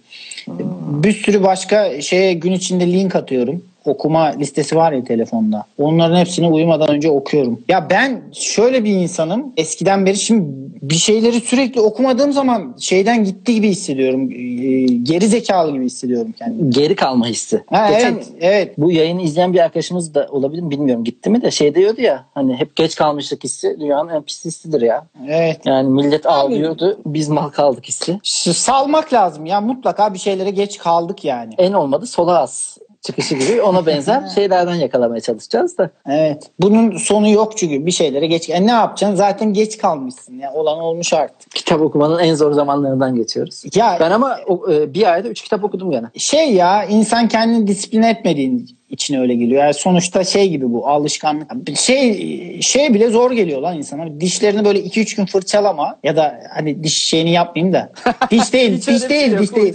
[1.04, 3.64] Bir sürü başka şeye gün içinde link atıyorum.
[3.90, 5.66] Okuma listesi var ya telefonda.
[5.78, 7.60] Onların hepsini uyumadan önce okuyorum.
[7.68, 9.54] Ya ben şöyle bir insanım.
[9.58, 10.46] Eskiden beri şimdi
[10.82, 14.32] bir şeyleri sürekli okumadığım zaman şeyden gitti gibi hissediyorum.
[14.32, 16.70] Ee, Geri zekalı gibi hissediyorum kendimi.
[16.70, 17.64] Geri kalma hissi.
[17.70, 18.78] Ha, Geçen evet, evet.
[18.78, 21.04] bu yayını izleyen bir arkadaşımız da olabilir mi bilmiyorum.
[21.04, 24.82] Gitti mi de şey diyordu ya hani hep geç kalmışlık hissi dünyanın en pis hissidir
[24.82, 25.06] ya.
[25.28, 25.66] Evet.
[25.66, 28.20] Yani millet ağlıyordu biz mal kaldık hissi.
[28.24, 31.54] Şu salmak lazım ya mutlaka bir şeylere geç kaldık yani.
[31.58, 35.90] En olmadı sola as çıkışı gibi ona benzer şeylerden yakalamaya çalışacağız da.
[36.08, 36.52] Evet.
[36.60, 38.50] Bunun sonu yok çünkü bir şeylere geç.
[38.50, 39.16] E ne yapacaksın?
[39.16, 40.54] Zaten geç kalmışsın ya.
[40.54, 41.52] Olan olmuş artık.
[41.52, 43.64] Kitap okumanın en zor zamanlarından geçiyoruz.
[43.76, 46.06] Ya Ben ama o, e, bir ayda üç kitap okudum gene.
[46.18, 49.64] şey ya insan kendini disiplin etmediğin için öyle geliyor.
[49.64, 51.78] Yani sonuçta şey gibi bu alışkanlık.
[51.78, 54.20] Şey şey bile zor geliyor lan insana.
[54.22, 57.90] Dişlerini böyle 2-3 gün fırçalama ya da hani diş şeyini yapmayayım da.
[58.32, 59.74] Diş değil, diş şey değil, yok, diş değil.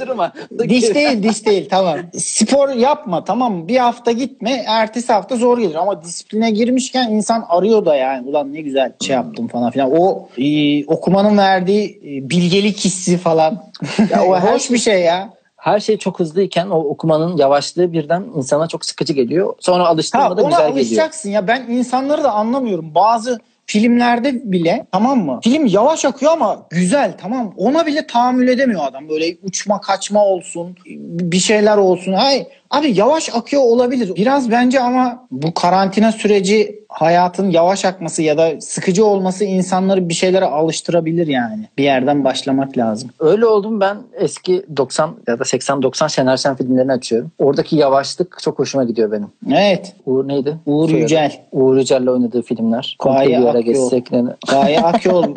[0.68, 1.68] Diş değil, diş değil.
[1.70, 1.98] Tamam.
[2.18, 3.68] Spor yapma tamam mı?
[3.68, 8.52] Bir hafta gitme, ertesi hafta zor gelir ama disipline girmişken insan arıyor da yani ulan
[8.52, 9.90] ne güzel şey yaptım falan filan.
[9.92, 13.64] O e, okumanın verdiği e, bilgelik hissi falan.
[14.10, 15.30] Ya o hoş bir şey ya.
[15.64, 19.54] Her şey çok hızlıyken o okumanın yavaşlığı birden insana çok sıkıcı geliyor.
[19.60, 20.72] Sonra Ha, alıştığında da ona güzel geliyor.
[20.76, 21.48] alışacaksın ya.
[21.48, 22.94] Ben insanları da anlamıyorum.
[22.94, 25.40] Bazı filmlerde bile tamam mı?
[25.44, 27.54] Film yavaş akıyor ama güzel tamam?
[27.56, 29.08] Ona bile tahammül edemiyor adam.
[29.08, 30.76] Böyle uçma kaçma olsun
[31.20, 32.12] bir şeyler olsun.
[32.12, 32.46] Ay
[32.78, 34.12] abi yavaş akıyor olabilir.
[34.16, 40.14] Biraz bence ama bu karantina süreci hayatın yavaş akması ya da sıkıcı olması insanları bir
[40.14, 41.68] şeylere alıştırabilir yani.
[41.78, 43.10] Bir yerden başlamak lazım.
[43.20, 47.30] Öyle oldum ben eski 90 ya da 80-90 Şener Şen filmlerini açıyorum.
[47.38, 49.28] Oradaki yavaşlık çok hoşuma gidiyor benim.
[49.52, 49.92] Evet.
[50.06, 50.56] Uğur neydi?
[50.66, 51.02] Uğur Söyle.
[51.02, 51.32] Yücel.
[51.52, 52.96] Uğur Yücel'le oynadığı filmler.
[52.98, 54.10] Komple bir ara geçsek.
[54.50, 55.24] Gaye Akyol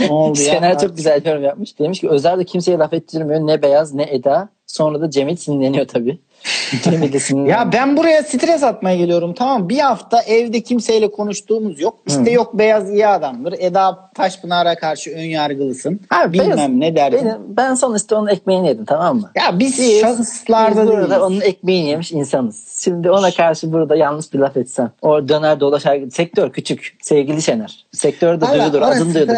[0.00, 0.44] Ne oldu ya?
[0.44, 1.78] Şener çok güzel yorum yapmış.
[1.78, 3.46] Demiş ki Özer de kimseye laf ettirmiyor.
[3.46, 4.48] Ne Beyaz ne Eda.
[4.70, 6.18] Sonra da Cemil sinirleniyor tabii.
[6.82, 7.58] Cemil de sinirleniyor.
[7.58, 11.98] Ya ben buraya stres atmaya geliyorum tamam Bir hafta evde kimseyle konuştuğumuz yok.
[12.06, 13.54] İşte yok Beyaz iyi adamdır.
[13.58, 16.00] Eda Taşpınar'a karşı ön yargılısın.
[16.10, 17.24] Abi Bilmem Beyaz- ne dersin.
[17.24, 19.30] Benim, ben sonuçta onun ekmeğini yedim tamam mı?
[19.36, 21.22] Ya biz Biz, şahıslarda biz burada değiliz.
[21.22, 22.82] onun ekmeğini yemiş insanız.
[22.84, 24.90] Şimdi ona karşı burada yanlış bir laf etsen.
[25.02, 25.98] O döner dolaşar.
[26.10, 26.96] Sektör küçük.
[27.02, 27.86] Sevgili Şener.
[27.92, 28.88] Sektörde Valla duyulur.
[28.88, 29.34] Adım duyulur.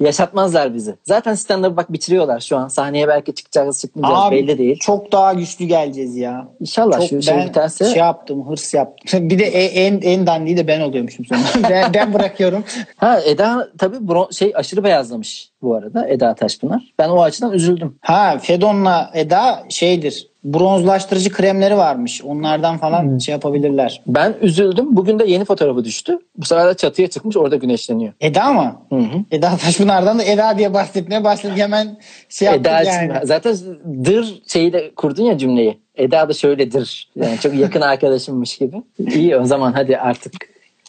[0.00, 0.94] Yaşatmazlar bizi.
[1.04, 2.68] Zaten stand bak bitiriyorlar şu an.
[2.68, 4.78] Sahneye belki çıkacağız çıkmayacağız Abi, belli değil.
[4.78, 6.48] Çok daha güçlü geleceğiz ya.
[6.60, 7.84] İnşallah Çok şu şey ben biterse.
[7.84, 9.30] şey yaptım, hırs yaptım.
[9.30, 11.40] Bir de e- en en dandiği de ben oluyormuşum sonra.
[11.70, 12.64] ben, ben bırakıyorum.
[12.96, 16.92] Ha Eda tabii bron- şey aşırı beyazlamış bu arada Eda Taşpınar.
[16.98, 17.96] Ben o açıdan üzüldüm.
[18.00, 20.32] Ha Fedon'la Eda şeydir.
[20.44, 22.22] Bronzlaştırıcı kremleri varmış.
[22.24, 23.20] Onlardan falan Hmm.
[23.20, 24.02] şey yapabilirler.
[24.06, 24.96] Ben üzüldüm.
[24.96, 26.18] Bugün de yeni fotoğrafı düştü.
[26.36, 28.12] Bu sefer de çatıya çıkmış orada güneşleniyor.
[28.20, 28.76] Eda mı?
[28.88, 29.18] Hı hı.
[29.30, 31.58] Eda Taşpınar'dan da Eda diye bahsetmeye başladık.
[31.58, 31.98] Hemen
[32.28, 33.12] şey yaptık Eda yani.
[33.24, 33.56] zaten
[34.04, 35.78] dır şeyi de kurdun ya cümleyi.
[35.94, 37.10] Eda da şöyledir.
[37.16, 38.82] Yani çok yakın arkadaşımmış gibi.
[39.14, 40.32] İyi o zaman hadi artık.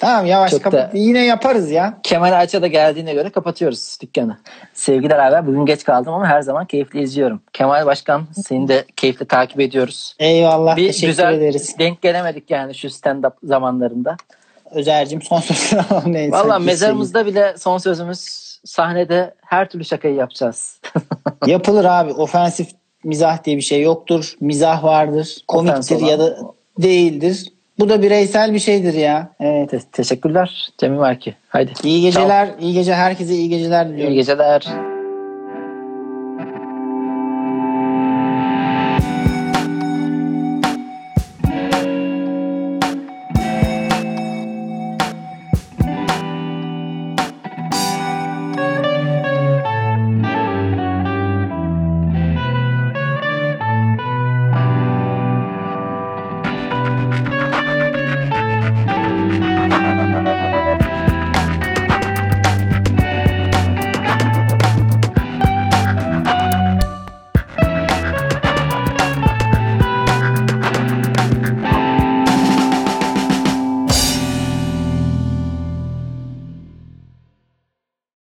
[0.03, 0.93] Tamam yavaş Çok kapat.
[0.93, 1.99] da- Yine yaparız ya.
[2.03, 4.37] Kemal Ayça da geldiğine göre kapatıyoruz dükkanı.
[4.73, 7.41] Sevgiler abi bugün geç kaldım ama her zaman keyifli izliyorum.
[7.53, 10.15] Kemal Başkan seni de keyifli takip ediyoruz.
[10.19, 10.77] Eyvallah.
[10.77, 11.75] Bir teşekkür güzel ederiz.
[11.79, 14.17] denk gelemedik yani şu stand-up zamanlarında.
[14.71, 16.13] Özer'cim son sözünü alalım.
[16.13, 18.19] Neyse, Valla mezarımızda bile son sözümüz
[18.65, 20.81] sahnede her türlü şakayı yapacağız.
[21.47, 22.11] Yapılır abi.
[22.13, 22.67] Ofensif
[23.03, 24.33] mizah diye bir şey yoktur.
[24.41, 25.37] Mizah vardır.
[25.47, 26.37] Komiktir ya da
[26.81, 27.53] değildir.
[27.79, 29.29] Bu da bireysel bir şeydir ya.
[29.39, 29.69] Evet.
[29.69, 31.35] Te- teşekkürler Cemil Marki.
[31.49, 31.71] Haydi.
[31.83, 32.49] İyi geceler.
[32.59, 34.13] iyi gece herkese iyi geceler diliyorum.
[34.13, 34.92] İyi geceler.